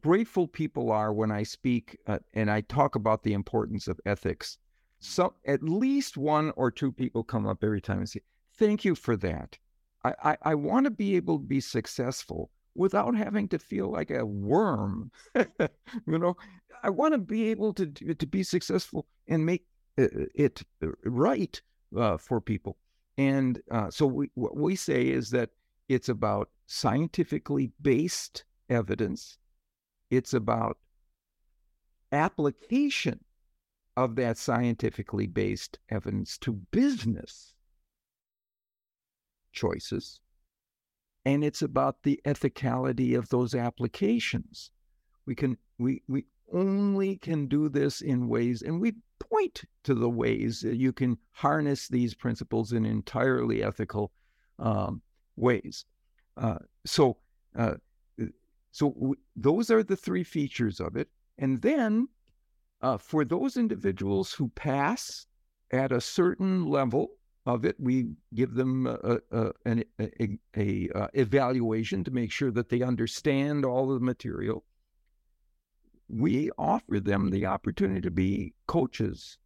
grateful 0.00 0.46
people 0.46 0.92
are 0.92 1.12
when 1.12 1.30
I 1.30 1.42
speak 1.42 1.98
uh, 2.06 2.18
and 2.34 2.50
I 2.50 2.60
talk 2.62 2.94
about 2.94 3.22
the 3.22 3.32
importance 3.32 3.88
of 3.88 4.00
ethics. 4.06 4.58
So 4.98 5.34
at 5.46 5.62
least 5.62 6.16
one 6.16 6.52
or 6.56 6.70
two 6.70 6.92
people 6.92 7.24
come 7.24 7.46
up 7.46 7.64
every 7.64 7.80
time 7.80 7.98
and 7.98 8.08
say, 8.08 8.20
"Thank 8.56 8.84
you 8.84 8.94
for 8.94 9.16
that. 9.16 9.58
I 10.04 10.14
I, 10.22 10.36
I 10.42 10.54
want 10.54 10.84
to 10.84 10.90
be 10.90 11.16
able 11.16 11.38
to 11.38 11.44
be 11.44 11.60
successful 11.60 12.50
without 12.74 13.16
having 13.16 13.48
to 13.48 13.58
feel 13.58 13.90
like 13.90 14.10
a 14.10 14.24
worm. 14.26 15.10
you 15.34 15.48
know, 16.06 16.36
I 16.82 16.90
want 16.90 17.14
to 17.14 17.18
be 17.18 17.50
able 17.50 17.72
to 17.74 17.86
to 17.86 18.26
be 18.26 18.42
successful 18.42 19.06
and 19.26 19.46
make 19.46 19.64
uh, 19.98 20.08
it 20.34 20.62
right 21.04 21.60
uh, 21.96 22.18
for 22.18 22.40
people." 22.40 22.76
And 23.20 23.60
uh, 23.70 23.90
so 23.90 24.06
we, 24.06 24.30
what 24.34 24.56
we 24.56 24.74
say 24.76 25.08
is 25.08 25.30
that 25.30 25.50
it's 25.88 26.08
about 26.08 26.48
scientifically 26.66 27.70
based 27.82 28.44
evidence 28.70 29.36
it's 30.10 30.34
about 30.34 30.76
application 32.12 33.20
of 33.96 34.16
that 34.16 34.36
scientifically 34.36 35.26
based 35.26 35.78
evidence 35.88 36.36
to 36.38 36.52
business 36.52 37.54
choices. 39.52 40.20
And 41.24 41.44
it's 41.44 41.62
about 41.62 42.02
the 42.02 42.20
ethicality 42.24 43.16
of 43.16 43.28
those 43.28 43.54
applications. 43.54 44.70
We 45.26 45.34
can 45.34 45.58
we 45.78 46.02
we 46.08 46.24
only 46.52 47.16
can 47.16 47.46
do 47.46 47.68
this 47.68 48.00
in 48.00 48.26
ways, 48.26 48.62
and 48.62 48.80
we 48.80 48.94
point 49.20 49.62
to 49.84 49.94
the 49.94 50.10
ways 50.10 50.60
that 50.60 50.76
you 50.76 50.92
can 50.92 51.16
harness 51.32 51.88
these 51.88 52.14
principles 52.14 52.72
in 52.72 52.84
entirely 52.84 53.62
ethical 53.62 54.10
um, 54.58 55.00
ways. 55.36 55.84
Uh, 56.36 56.58
so 56.84 57.16
uh, 57.56 57.74
so 58.72 58.90
w- 58.90 59.16
those 59.36 59.70
are 59.70 59.82
the 59.82 59.96
three 59.96 60.24
features 60.24 60.80
of 60.80 60.96
it. 60.96 61.08
And 61.38 61.60
then 61.60 62.08
uh, 62.82 62.98
for 62.98 63.24
those 63.24 63.56
individuals 63.56 64.32
who 64.32 64.48
pass 64.48 65.26
at 65.70 65.92
a 65.92 66.00
certain 66.00 66.66
level 66.66 67.10
of 67.46 67.64
it, 67.64 67.76
we 67.78 68.10
give 68.34 68.54
them 68.54 68.86
a, 68.86 69.18
a, 69.32 69.52
a, 69.66 69.84
a, 70.18 70.38
a 70.56 71.08
evaluation 71.14 72.04
to 72.04 72.10
make 72.10 72.30
sure 72.30 72.50
that 72.50 72.68
they 72.68 72.82
understand 72.82 73.64
all 73.64 73.88
the 73.88 74.00
material. 74.00 74.64
We 76.12 76.50
offer 76.58 76.98
them 76.98 77.30
the 77.30 77.46
opportunity 77.46 78.00
to 78.00 78.10
be 78.10 78.54
coaches 78.66 79.38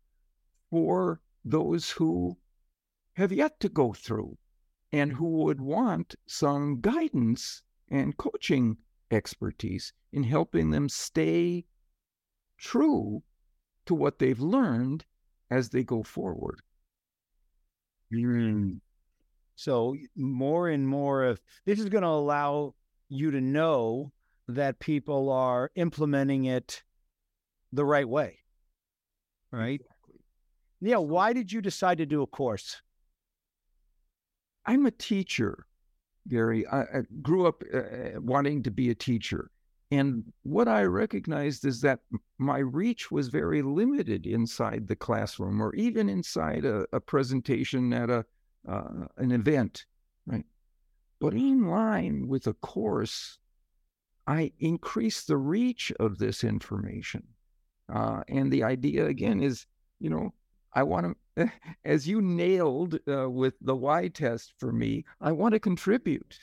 for 0.70 1.20
those 1.44 1.90
who 1.90 2.38
have 3.16 3.32
yet 3.32 3.60
to 3.60 3.68
go 3.68 3.92
through 3.92 4.38
and 4.90 5.12
who 5.12 5.42
would 5.42 5.60
want 5.60 6.14
some 6.26 6.80
guidance 6.80 7.62
and 7.88 8.16
coaching 8.16 8.78
expertise 9.10 9.92
in 10.10 10.22
helping 10.22 10.70
them 10.70 10.88
stay 10.88 11.66
true 12.56 13.22
to 13.84 13.94
what 13.94 14.18
they've 14.18 14.40
learned 14.40 15.04
as 15.50 15.68
they 15.68 15.84
go 15.84 16.02
forward. 16.02 16.62
Mm. 18.10 18.80
So, 19.54 19.96
more 20.16 20.68
and 20.70 20.88
more 20.88 21.24
of 21.24 21.42
this 21.66 21.78
is 21.78 21.90
going 21.90 22.02
to 22.02 22.08
allow 22.08 22.74
you 23.10 23.30
to 23.30 23.40
know 23.40 24.12
that 24.48 24.78
people 24.78 25.30
are 25.30 25.70
implementing 25.74 26.44
it 26.44 26.82
the 27.72 27.84
right 27.84 28.08
way. 28.08 28.38
Right? 29.50 29.80
Exactly. 29.80 30.20
Yeah. 30.80 30.98
Why 30.98 31.32
did 31.32 31.52
you 31.52 31.60
decide 31.60 31.98
to 31.98 32.06
do 32.06 32.22
a 32.22 32.26
course? 32.26 32.82
I'm 34.66 34.86
a 34.86 34.90
teacher. 34.90 35.66
Gary. 36.28 36.66
I, 36.66 36.80
I 36.80 37.02
grew 37.22 37.46
up 37.46 37.62
uh, 37.72 37.78
uh, 37.78 38.10
wanting 38.20 38.62
to 38.62 38.70
be 38.70 38.90
a 38.90 38.94
teacher. 38.94 39.50
And 39.90 40.24
what 40.42 40.66
I 40.66 40.84
recognized 40.84 41.64
is 41.64 41.80
that 41.82 42.00
my 42.38 42.58
reach 42.58 43.10
was 43.10 43.28
very 43.28 43.62
limited 43.62 44.26
inside 44.26 44.88
the 44.88 44.96
classroom 44.96 45.62
or 45.62 45.74
even 45.74 46.08
inside 46.08 46.64
a, 46.64 46.86
a 46.92 47.00
presentation 47.00 47.92
at 47.92 48.10
a 48.10 48.24
uh, 48.66 49.06
an 49.18 49.30
event, 49.30 49.84
right? 50.26 50.46
But 51.20 51.34
in 51.34 51.68
line 51.68 52.26
with 52.28 52.46
a 52.46 52.54
course, 52.54 53.38
I 54.26 54.52
increase 54.58 55.24
the 55.24 55.36
reach 55.36 55.92
of 56.00 56.18
this 56.18 56.44
information. 56.44 57.24
Uh, 57.92 58.22
and 58.28 58.50
the 58.50 58.62
idea 58.62 59.06
again 59.06 59.42
is, 59.42 59.66
you 60.00 60.08
know, 60.08 60.32
I 60.72 60.82
want 60.82 61.16
to, 61.36 61.52
as 61.84 62.08
you 62.08 62.22
nailed 62.22 62.98
uh, 63.08 63.28
with 63.28 63.54
the 63.60 63.76
Y 63.76 64.08
test 64.08 64.54
for 64.58 64.72
me, 64.72 65.04
I 65.20 65.32
want 65.32 65.52
to 65.52 65.60
contribute. 65.60 66.38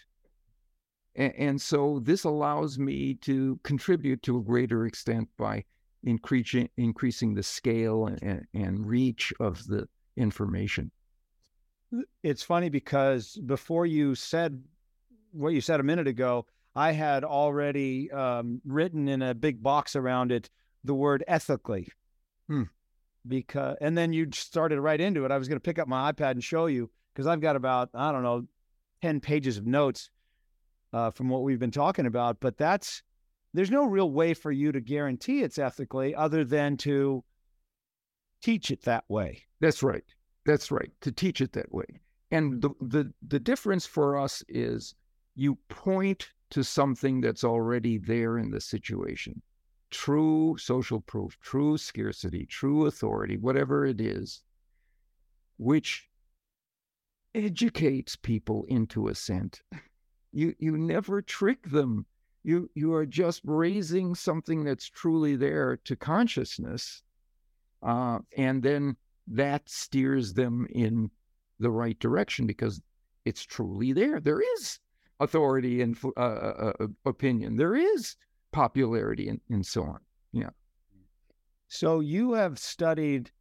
And, 1.16 1.34
and, 1.38 1.62
so 1.62 2.00
this 2.04 2.24
allows 2.24 2.80
me 2.80 3.16
to 3.16 3.60
contribute 3.64 4.22
to 4.24 4.38
a 4.38 4.44
greater 4.44 4.86
extent 4.86 5.28
by 5.38 5.66
increasing 6.04 6.70
increasing 6.78 7.34
the 7.34 7.44
scale 7.44 8.08
and, 8.22 8.48
and 8.54 8.88
reach 8.88 9.34
of 9.40 9.66
the 9.68 9.88
information. 10.16 10.92
It's 12.24 12.44
funny 12.44 12.70
because 12.70 13.38
before 13.46 13.86
you 13.86 14.16
said 14.16 14.64
what 15.32 15.54
you 15.54 15.62
said 15.62 15.80
a 15.80 15.84
minute 15.84 16.08
ago, 16.08 16.46
I 16.76 16.92
had 16.94 17.24
already 17.24 18.12
um, 18.12 18.62
written 18.66 19.08
in 19.08 19.22
a 19.22 19.34
big 19.34 19.62
box 19.62 19.96
around 19.96 20.32
it 20.32 20.50
the 20.84 20.96
word 20.96 21.24
ethically. 21.28 21.88
Hmm 22.48 22.64
because 23.28 23.78
and 23.82 23.98
then 23.98 24.14
you 24.14 24.28
started 24.34 24.80
right 24.80 25.00
into 25.00 25.26
it. 25.26 25.32
I 25.32 25.38
was 25.38 25.48
going 25.48 25.58
to 25.58 25.64
pick 25.64 25.80
up 25.80 25.88
my 25.88 26.12
iPad 26.12 26.32
and 26.32 26.44
show 26.44 26.66
you 26.66 26.90
because 27.14 27.28
I've 27.28 27.42
got 27.42 27.56
about 27.56 27.90
I 27.94 28.12
don't 28.12 28.24
know 28.24 28.46
ten 29.02 29.20
pages 29.20 29.58
of 29.58 29.66
notes 29.66 30.10
uh, 30.94 31.12
from 31.12 31.30
what 31.30 31.44
we've 31.44 31.60
been 31.60 31.72
talking 31.72 32.06
about. 32.06 32.40
But 32.40 32.58
that's 32.58 33.04
there's 33.54 33.72
no 33.72 33.86
real 33.86 34.12
way 34.12 34.34
for 34.34 34.52
you 34.52 34.72
to 34.72 34.80
guarantee 34.80 35.42
it's 35.42 35.58
ethically 35.58 36.16
other 36.16 36.44
than 36.44 36.78
to 36.78 37.24
teach 38.42 38.72
it 38.72 38.84
that 38.84 39.04
way. 39.08 39.44
That's 39.60 39.84
right. 39.84 40.04
That's 40.46 40.72
right. 40.72 40.92
To 41.02 41.12
teach 41.12 41.42
it 41.42 41.54
that 41.54 41.72
way. 41.74 42.02
And 42.32 42.62
the 42.62 42.70
the 42.82 43.14
the 43.28 43.40
difference 43.40 43.86
for 43.86 44.18
us 44.18 44.44
is 44.48 44.96
you 45.36 45.58
point 45.70 46.32
to 46.52 46.64
something 46.64 47.22
that's 47.22 47.44
already 47.44 47.98
there 47.98 48.38
in 48.38 48.52
the 48.52 48.62
situation. 48.62 49.42
True 49.90 50.56
social 50.58 51.02
proof, 51.02 51.38
true 51.42 51.78
scarcity, 51.78 52.46
true 52.46 52.86
authority, 52.86 53.38
whatever 53.38 53.86
it 53.86 54.00
is, 54.00 54.44
which 55.58 56.10
educates 57.34 58.16
people 58.16 58.66
into 58.68 59.08
assent. 59.08 59.62
You 60.34 60.56
you 60.60 60.78
never 60.78 61.22
trick 61.22 61.70
them. 61.70 62.06
You 62.44 62.70
you 62.74 62.94
are 62.94 63.06
just 63.06 63.42
raising 63.44 64.16
something 64.16 64.64
that's 64.64 64.88
truly 64.88 65.36
there 65.36 65.78
to 65.84 65.96
consciousness, 65.96 67.04
uh, 67.84 68.20
and 68.38 68.64
then 68.64 68.96
that 69.28 69.70
steers 69.70 70.34
them 70.34 70.68
in 70.70 71.12
the 71.60 71.70
right 71.70 72.00
direction 72.00 72.48
because 72.48 72.82
it's 73.26 73.44
truly 73.44 73.94
there. 73.94 74.20
There 74.20 74.42
is 74.56 74.80
authority 75.22 75.82
and 75.82 75.98
uh, 76.18 76.20
uh, 76.20 76.74
uh, 76.80 76.88
opinion. 77.06 77.56
There 77.56 77.76
is 77.76 78.16
popularity 78.52 79.30
and, 79.30 79.40
and 79.50 79.66
so 79.66 79.84
on. 79.84 80.00
Yeah. 80.34 80.50
So 81.68 82.02
you 82.02 82.34
have 82.34 82.60
studied 82.60 83.32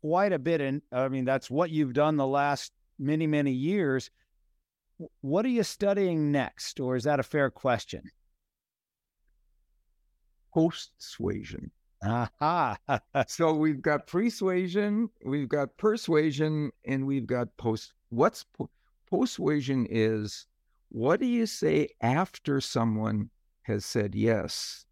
quite 0.00 0.32
a 0.32 0.38
bit, 0.38 0.60
and 0.60 0.80
I 0.92 1.08
mean 1.08 1.24
that's 1.24 1.50
what 1.50 1.70
you've 1.70 1.92
done 1.92 2.16
the 2.16 2.26
last 2.26 2.72
many 2.98 3.26
many 3.26 3.52
years. 3.52 4.10
What 5.20 5.44
are 5.44 5.50
you 5.50 5.62
studying 5.62 6.32
next, 6.32 6.80
or 6.80 6.96
is 6.96 7.04
that 7.04 7.20
a 7.20 7.22
fair 7.22 7.50
question? 7.50 8.02
Post-suasion. 10.54 11.70
Aha. 12.02 12.78
so 13.28 13.52
we've 13.52 13.82
got 13.82 14.06
pre-suasion, 14.06 15.08
we've 15.24 15.48
got 15.48 15.76
persuasion, 15.76 16.72
and 16.84 17.06
we've 17.06 17.26
got 17.26 17.56
post. 17.58 17.92
What's 18.08 18.44
po- 18.44 18.70
persuasion 19.10 19.86
is 19.88 20.46
what 20.90 21.20
do 21.20 21.26
you 21.26 21.46
say 21.46 21.88
after 22.00 22.60
someone 22.60 23.30
has 23.62 23.84
said 23.84 24.14
yes 24.14 24.84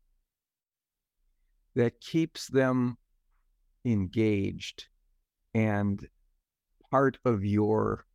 that 1.74 2.00
keeps 2.00 2.48
them 2.48 2.96
engaged 3.84 4.88
and 5.54 6.06
part 6.90 7.18
of 7.24 7.44
your 7.44 8.06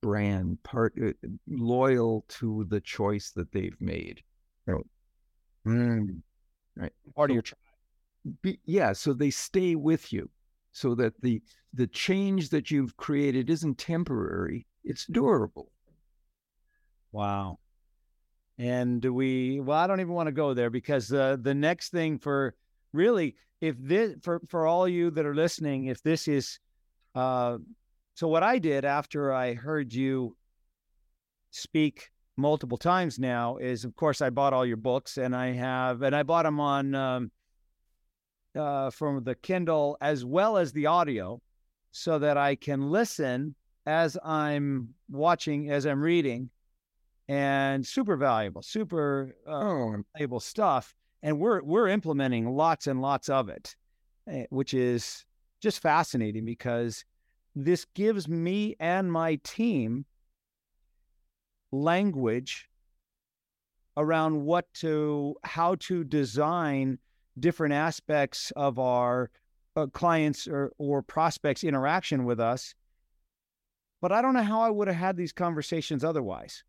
brand, 0.00 0.62
part 0.62 0.94
uh, 1.02 1.12
loyal 1.48 2.24
to 2.28 2.64
the 2.68 2.80
choice 2.80 3.30
that 3.32 3.52
they've 3.52 3.80
made. 3.80 4.22
Right. 4.66 4.84
Mm. 5.66 6.22
Right. 6.76 6.92
Part 7.14 7.30
so, 7.30 7.32
of 7.32 7.34
your 7.34 7.42
tribe. 7.42 7.58
Be, 8.42 8.58
yeah. 8.64 8.92
So 8.92 9.12
they 9.12 9.30
stay 9.30 9.74
with 9.74 10.12
you 10.12 10.30
so 10.72 10.94
that 10.94 11.20
the 11.20 11.42
the 11.72 11.86
change 11.86 12.50
that 12.50 12.70
you've 12.70 12.96
created 12.96 13.50
isn't 13.50 13.78
temporary, 13.78 14.66
it's 14.84 15.06
durable. 15.06 15.70
Wow. 17.12 17.58
And 18.58 19.02
we, 19.04 19.60
well, 19.60 19.78
I 19.78 19.86
don't 19.86 20.00
even 20.00 20.12
want 20.12 20.26
to 20.26 20.32
go 20.32 20.54
there 20.54 20.70
because 20.70 21.12
uh, 21.12 21.36
the 21.40 21.54
next 21.54 21.90
thing 21.90 22.18
for 22.18 22.54
really, 22.92 23.36
if 23.60 23.76
this, 23.78 24.16
for, 24.22 24.40
for 24.48 24.66
all 24.66 24.86
you 24.86 25.10
that 25.12 25.24
are 25.24 25.34
listening, 25.34 25.86
if 25.86 26.02
this 26.02 26.28
is, 26.28 26.58
uh, 27.14 27.58
so 28.14 28.28
what 28.28 28.42
I 28.42 28.58
did 28.58 28.84
after 28.84 29.32
I 29.32 29.54
heard 29.54 29.94
you 29.94 30.36
speak 31.50 32.10
multiple 32.36 32.78
times 32.78 33.18
now 33.18 33.56
is, 33.56 33.84
of 33.84 33.96
course, 33.96 34.20
I 34.20 34.30
bought 34.30 34.52
all 34.52 34.66
your 34.66 34.76
books 34.76 35.16
and 35.16 35.34
I 35.34 35.52
have, 35.52 36.02
and 36.02 36.14
I 36.14 36.22
bought 36.22 36.44
them 36.44 36.60
on, 36.60 36.94
um, 36.94 37.30
uh, 38.54 38.90
from 38.90 39.24
the 39.24 39.36
Kindle 39.36 39.96
as 40.00 40.24
well 40.24 40.58
as 40.58 40.72
the 40.72 40.86
audio 40.86 41.40
so 41.92 42.18
that 42.18 42.36
I 42.36 42.56
can 42.56 42.90
listen 42.90 43.54
as 43.86 44.18
I'm 44.22 44.90
watching, 45.08 45.70
as 45.70 45.86
I'm 45.86 46.02
reading 46.02 46.50
and 47.30 47.86
super 47.86 48.16
valuable, 48.16 48.60
super 48.60 49.36
uh, 49.46 49.52
oh. 49.52 50.04
valuable 50.16 50.40
stuff. 50.40 50.96
And 51.22 51.38
we're 51.38 51.62
we're 51.62 51.86
implementing 51.86 52.50
lots 52.50 52.88
and 52.88 53.00
lots 53.00 53.28
of 53.28 53.48
it, 53.48 53.76
eh, 54.28 54.46
which 54.50 54.74
is 54.74 55.24
just 55.62 55.80
fascinating 55.80 56.44
because 56.44 57.04
this 57.54 57.86
gives 57.94 58.26
me 58.26 58.74
and 58.80 59.12
my 59.12 59.38
team 59.44 60.04
language 61.70 62.68
around 63.96 64.42
what 64.44 64.66
to 64.74 65.36
how 65.44 65.76
to 65.76 66.02
design 66.02 66.98
different 67.38 67.74
aspects 67.74 68.50
of 68.56 68.80
our 68.80 69.30
uh, 69.76 69.86
clients 69.86 70.48
or, 70.48 70.72
or 70.78 71.00
prospects 71.00 71.62
interaction 71.62 72.24
with 72.24 72.40
us 72.40 72.74
but 74.00 74.10
i 74.10 74.20
don't 74.20 74.34
know 74.34 74.42
how 74.42 74.60
i 74.60 74.70
would 74.70 74.88
have 74.88 74.96
had 74.96 75.16
these 75.16 75.32
conversations 75.32 76.02
otherwise 76.02 76.64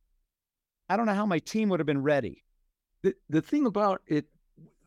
I 0.91 0.97
don't 0.97 1.05
know 1.05 1.13
how 1.13 1.25
my 1.25 1.39
team 1.39 1.69
would 1.69 1.79
have 1.79 1.87
been 1.87 2.03
ready. 2.03 2.43
The, 3.01 3.15
the 3.29 3.41
thing 3.41 3.65
about 3.65 4.01
it, 4.07 4.25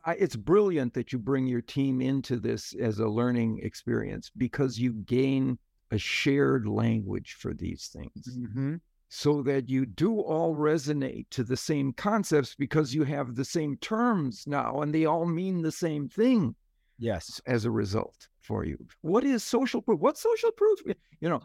I, 0.05 0.13
it's 0.17 0.37
brilliant 0.37 0.93
that 0.93 1.15
you 1.15 1.19
bring 1.19 1.47
your 1.47 1.63
team 1.63 2.03
into 2.03 2.39
this 2.39 2.75
as 2.79 2.99
a 2.99 3.09
learning 3.09 3.61
experience 3.63 4.31
because 4.37 4.79
you 4.79 4.93
gain 4.93 5.59
a 5.93 5.97
shared 5.97 6.69
language 6.69 7.37
for 7.39 7.55
these 7.55 7.89
things. 7.91 8.29
Mm-hmm. 8.29 8.75
So 9.09 9.41
that 9.45 9.71
you 9.71 9.87
do 9.87 10.21
all 10.21 10.55
resonate 10.55 11.25
to 11.31 11.43
the 11.43 11.57
same 11.57 11.95
concepts 11.95 12.55
because 12.55 12.95
you 12.95 13.05
have 13.05 13.35
the 13.35 13.45
same 13.45 13.79
terms 13.79 14.45
now 14.47 14.83
and 14.83 14.95
they 14.95 15.07
all 15.07 15.25
mean 15.25 15.63
the 15.63 15.73
same 15.73 16.11
thing. 16.11 16.55
Yes. 16.99 17.41
As 17.47 17.65
a 17.65 17.71
result 17.71 18.29
for 18.43 18.67
you. 18.67 18.77
What 19.01 19.25
is 19.25 19.43
social 19.43 19.81
proof? 19.81 20.01
What's 20.01 20.21
social 20.21 20.53
proof? 20.53 20.81
You 21.21 21.31
know, 21.31 21.43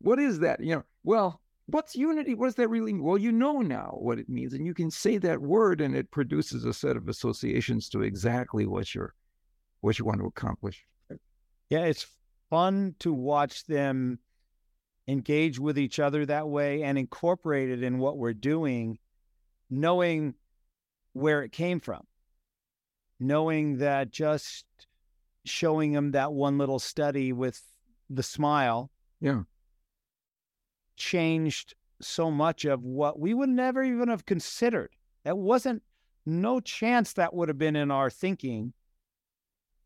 what 0.00 0.18
is 0.18 0.40
that? 0.40 0.58
You 0.58 0.74
know, 0.74 0.84
well, 1.04 1.40
what's 1.66 1.94
unity? 1.94 2.34
What 2.34 2.46
does 2.46 2.54
that 2.56 2.68
really 2.68 2.92
mean? 2.92 3.02
Well, 3.02 3.18
you 3.18 3.32
know 3.32 3.60
now 3.60 3.96
what 3.98 4.18
it 4.18 4.28
means, 4.28 4.54
and 4.54 4.64
you 4.64 4.74
can 4.74 4.90
say 4.90 5.18
that 5.18 5.40
word, 5.40 5.80
and 5.80 5.94
it 5.94 6.10
produces 6.10 6.64
a 6.64 6.72
set 6.72 6.96
of 6.96 7.08
associations 7.08 7.88
to 7.90 8.02
exactly 8.02 8.66
what 8.66 8.94
you're 8.94 9.14
what 9.80 9.98
you 9.98 10.04
want 10.04 10.20
to 10.20 10.26
accomplish. 10.26 10.84
Yeah, 11.68 11.84
it's 11.84 12.06
fun 12.48 12.94
to 13.00 13.12
watch 13.12 13.66
them 13.66 14.18
engage 15.08 15.58
with 15.58 15.78
each 15.78 16.00
other 16.00 16.26
that 16.26 16.48
way 16.48 16.82
and 16.82 16.98
incorporate 16.98 17.70
it 17.70 17.82
in 17.82 17.98
what 17.98 18.16
we're 18.16 18.32
doing, 18.32 18.98
knowing 19.70 20.34
where 21.12 21.42
it 21.42 21.52
came 21.52 21.78
from, 21.80 22.02
knowing 23.20 23.78
that 23.78 24.10
just 24.10 24.64
showing 25.44 25.92
them 25.92 26.12
that 26.12 26.32
one 26.32 26.58
little 26.58 26.78
study 26.78 27.32
with 27.32 27.60
the 28.10 28.22
smile. 28.22 28.90
Yeah 29.20 29.42
changed 30.96 31.74
so 32.00 32.30
much 32.30 32.64
of 32.64 32.82
what 32.82 33.18
we 33.18 33.34
would 33.34 33.48
never 33.48 33.82
even 33.82 34.08
have 34.08 34.26
considered. 34.26 34.90
That 35.24 35.38
wasn't 35.38 35.82
no 36.24 36.60
chance 36.60 37.12
that 37.14 37.34
would 37.34 37.48
have 37.48 37.58
been 37.58 37.76
in 37.76 37.90
our 37.90 38.10
thinking 38.10 38.72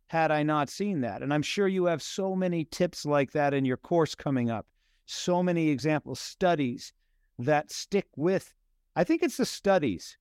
had 0.08 0.32
I 0.32 0.42
not 0.42 0.68
seen 0.68 1.02
that. 1.02 1.22
And 1.22 1.32
I'm 1.32 1.42
sure 1.42 1.68
you 1.68 1.84
have 1.84 2.02
so 2.02 2.34
many 2.34 2.64
tips 2.64 3.06
like 3.06 3.30
that 3.32 3.54
in 3.54 3.64
your 3.64 3.76
course 3.76 4.14
coming 4.14 4.50
up, 4.50 4.66
so 5.06 5.42
many 5.42 5.68
example 5.68 6.14
studies 6.14 6.92
that 7.38 7.70
stick 7.70 8.08
with. 8.16 8.52
I 8.96 9.04
think 9.04 9.22
it's 9.22 9.36
the 9.36 9.46
studies 9.46 10.18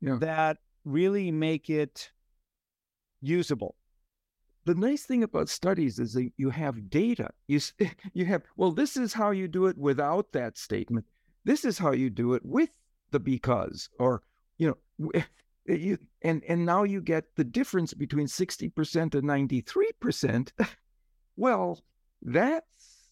yeah. 0.00 0.16
that 0.20 0.58
really 0.84 1.32
make 1.32 1.68
it 1.68 2.12
usable 3.20 3.74
the 4.64 4.74
nice 4.74 5.04
thing 5.04 5.22
about 5.22 5.48
studies 5.48 5.98
is 5.98 6.12
that 6.14 6.30
you 6.36 6.50
have 6.50 6.90
data. 6.90 7.30
You 7.48 7.60
you 8.12 8.24
have 8.26 8.42
well, 8.56 8.72
this 8.72 8.96
is 8.96 9.12
how 9.12 9.30
you 9.30 9.48
do 9.48 9.66
it 9.66 9.76
without 9.76 10.32
that 10.32 10.58
statement. 10.58 11.06
This 11.44 11.64
is 11.64 11.78
how 11.78 11.92
you 11.92 12.10
do 12.10 12.34
it 12.34 12.44
with 12.44 12.70
the 13.10 13.20
because, 13.20 13.88
or 13.98 14.22
you 14.58 14.76
know, 15.00 15.10
you 15.66 15.98
and 16.22 16.42
and 16.48 16.64
now 16.64 16.84
you 16.84 17.00
get 17.00 17.34
the 17.36 17.44
difference 17.44 17.94
between 17.94 18.28
sixty 18.28 18.68
percent 18.68 19.14
and 19.14 19.26
ninety 19.26 19.60
three 19.60 19.92
percent. 20.00 20.52
Well, 21.34 21.80
that's 22.20 23.08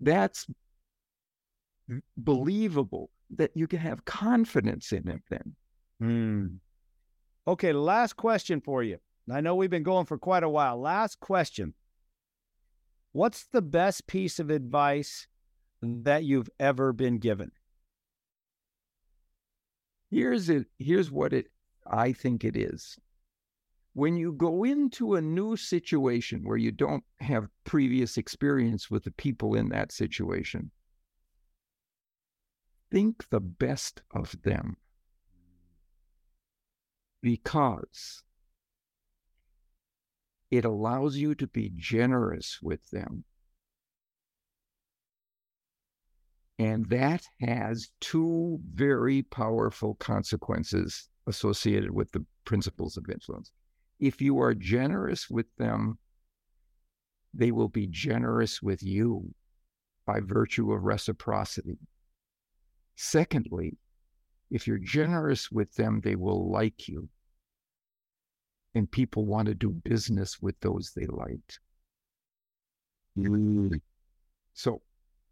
that's 0.00 0.48
believable 2.16 3.08
that 3.36 3.52
you 3.54 3.68
can 3.68 3.78
have 3.78 4.04
confidence 4.04 4.90
in 4.90 5.08
it. 5.08 5.22
Then. 5.30 5.54
Mm. 6.02 6.56
Okay, 7.46 7.72
last 7.72 8.16
question 8.16 8.60
for 8.60 8.82
you. 8.82 8.98
I 9.30 9.40
know 9.40 9.54
we've 9.54 9.70
been 9.70 9.82
going 9.82 10.06
for 10.06 10.18
quite 10.18 10.42
a 10.42 10.48
while. 10.48 10.80
Last 10.80 11.20
question. 11.20 11.74
What's 13.12 13.44
the 13.44 13.62
best 13.62 14.06
piece 14.06 14.38
of 14.38 14.50
advice 14.50 15.26
that 15.82 16.24
you've 16.24 16.50
ever 16.58 16.92
been 16.92 17.18
given? 17.18 17.50
Here's 20.10 20.48
it 20.48 20.66
here's 20.78 21.10
what 21.10 21.32
it 21.32 21.46
I 21.86 22.12
think 22.12 22.44
it 22.44 22.56
is. 22.56 22.98
When 23.92 24.16
you 24.16 24.32
go 24.32 24.64
into 24.64 25.14
a 25.14 25.20
new 25.20 25.56
situation 25.56 26.44
where 26.44 26.56
you 26.56 26.70
don't 26.70 27.04
have 27.18 27.48
previous 27.64 28.16
experience 28.16 28.90
with 28.90 29.04
the 29.04 29.10
people 29.10 29.54
in 29.54 29.68
that 29.70 29.90
situation, 29.90 30.70
think 32.90 33.28
the 33.30 33.40
best 33.40 34.02
of 34.12 34.40
them. 34.42 34.76
Because 37.20 38.22
it 40.50 40.64
allows 40.64 41.16
you 41.16 41.34
to 41.36 41.46
be 41.46 41.72
generous 41.76 42.58
with 42.62 42.88
them. 42.90 43.24
And 46.58 46.86
that 46.90 47.24
has 47.40 47.90
two 48.00 48.60
very 48.74 49.22
powerful 49.22 49.94
consequences 49.94 51.08
associated 51.26 51.90
with 51.90 52.12
the 52.12 52.26
principles 52.44 52.96
of 52.96 53.08
influence. 53.08 53.50
If 53.98 54.20
you 54.20 54.38
are 54.40 54.54
generous 54.54 55.30
with 55.30 55.46
them, 55.56 55.98
they 57.32 57.50
will 57.52 57.68
be 57.68 57.86
generous 57.86 58.60
with 58.60 58.82
you 58.82 59.32
by 60.04 60.20
virtue 60.20 60.72
of 60.72 60.82
reciprocity. 60.82 61.78
Secondly, 62.96 63.78
if 64.50 64.66
you're 64.66 64.78
generous 64.78 65.50
with 65.50 65.72
them, 65.74 66.00
they 66.02 66.16
will 66.16 66.50
like 66.50 66.88
you. 66.88 67.08
And 68.74 68.90
people 68.90 69.26
want 69.26 69.48
to 69.48 69.54
do 69.54 69.70
business 69.70 70.40
with 70.40 70.58
those 70.60 70.92
they 70.94 71.06
like. 71.06 71.58
Mm. 73.18 73.80
So, 74.54 74.82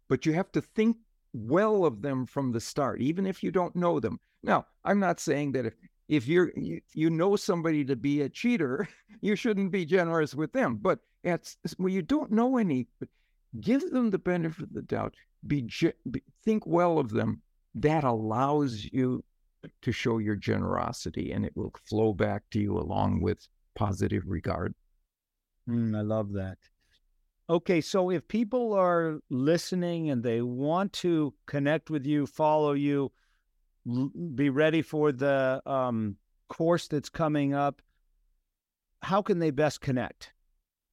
but 0.07 0.25
you 0.25 0.33
have 0.33 0.51
to 0.51 0.61
think 0.61 0.97
well 1.33 1.85
of 1.85 2.01
them 2.01 2.25
from 2.25 2.51
the 2.51 2.59
start, 2.59 3.01
even 3.01 3.25
if 3.25 3.41
you 3.43 3.51
don't 3.51 3.75
know 3.75 3.99
them. 3.99 4.19
Now, 4.43 4.65
I'm 4.83 4.99
not 4.99 5.19
saying 5.19 5.53
that 5.53 5.65
if 5.65 5.75
if 6.07 6.27
you're 6.27 6.51
you, 6.55 6.81
you 6.93 7.09
know 7.09 7.35
somebody 7.35 7.85
to 7.85 7.95
be 7.95 8.21
a 8.21 8.29
cheater, 8.29 8.87
you 9.21 9.35
shouldn't 9.35 9.71
be 9.71 9.85
generous 9.85 10.33
with 10.33 10.51
them. 10.51 10.77
But 10.81 10.99
at 11.23 11.55
when 11.77 11.93
you 11.93 12.01
don't 12.01 12.31
know 12.31 12.57
any, 12.57 12.87
give 13.61 13.89
them 13.91 14.09
the 14.09 14.19
benefit 14.19 14.63
of 14.63 14.73
the 14.73 14.81
doubt. 14.81 15.15
Be, 15.47 15.69
be 16.09 16.23
think 16.43 16.65
well 16.65 16.99
of 16.99 17.11
them. 17.11 17.41
That 17.75 18.03
allows 18.03 18.83
you 18.91 19.23
to 19.81 19.91
show 19.91 20.17
your 20.17 20.35
generosity, 20.35 21.31
and 21.31 21.45
it 21.45 21.55
will 21.55 21.73
flow 21.83 22.13
back 22.13 22.43
to 22.51 22.59
you 22.59 22.77
along 22.77 23.21
with 23.21 23.47
positive 23.75 24.23
regard. 24.27 24.73
Mm, 25.67 25.97
I 25.97 26.01
love 26.01 26.33
that. 26.33 26.57
Okay, 27.49 27.81
so 27.81 28.11
if 28.11 28.27
people 28.27 28.73
are 28.73 29.19
listening 29.29 30.11
and 30.11 30.21
they 30.21 30.41
want 30.41 30.93
to 30.93 31.33
connect 31.47 31.89
with 31.89 32.05
you, 32.05 32.27
follow 32.27 32.73
you, 32.73 33.11
l- 33.89 34.11
be 34.35 34.49
ready 34.49 34.81
for 34.81 35.11
the 35.11 35.61
um, 35.65 36.15
course 36.47 36.87
that's 36.87 37.09
coming 37.09 37.53
up, 37.53 37.81
how 39.01 39.21
can 39.21 39.39
they 39.39 39.49
best 39.49 39.81
connect? 39.81 40.33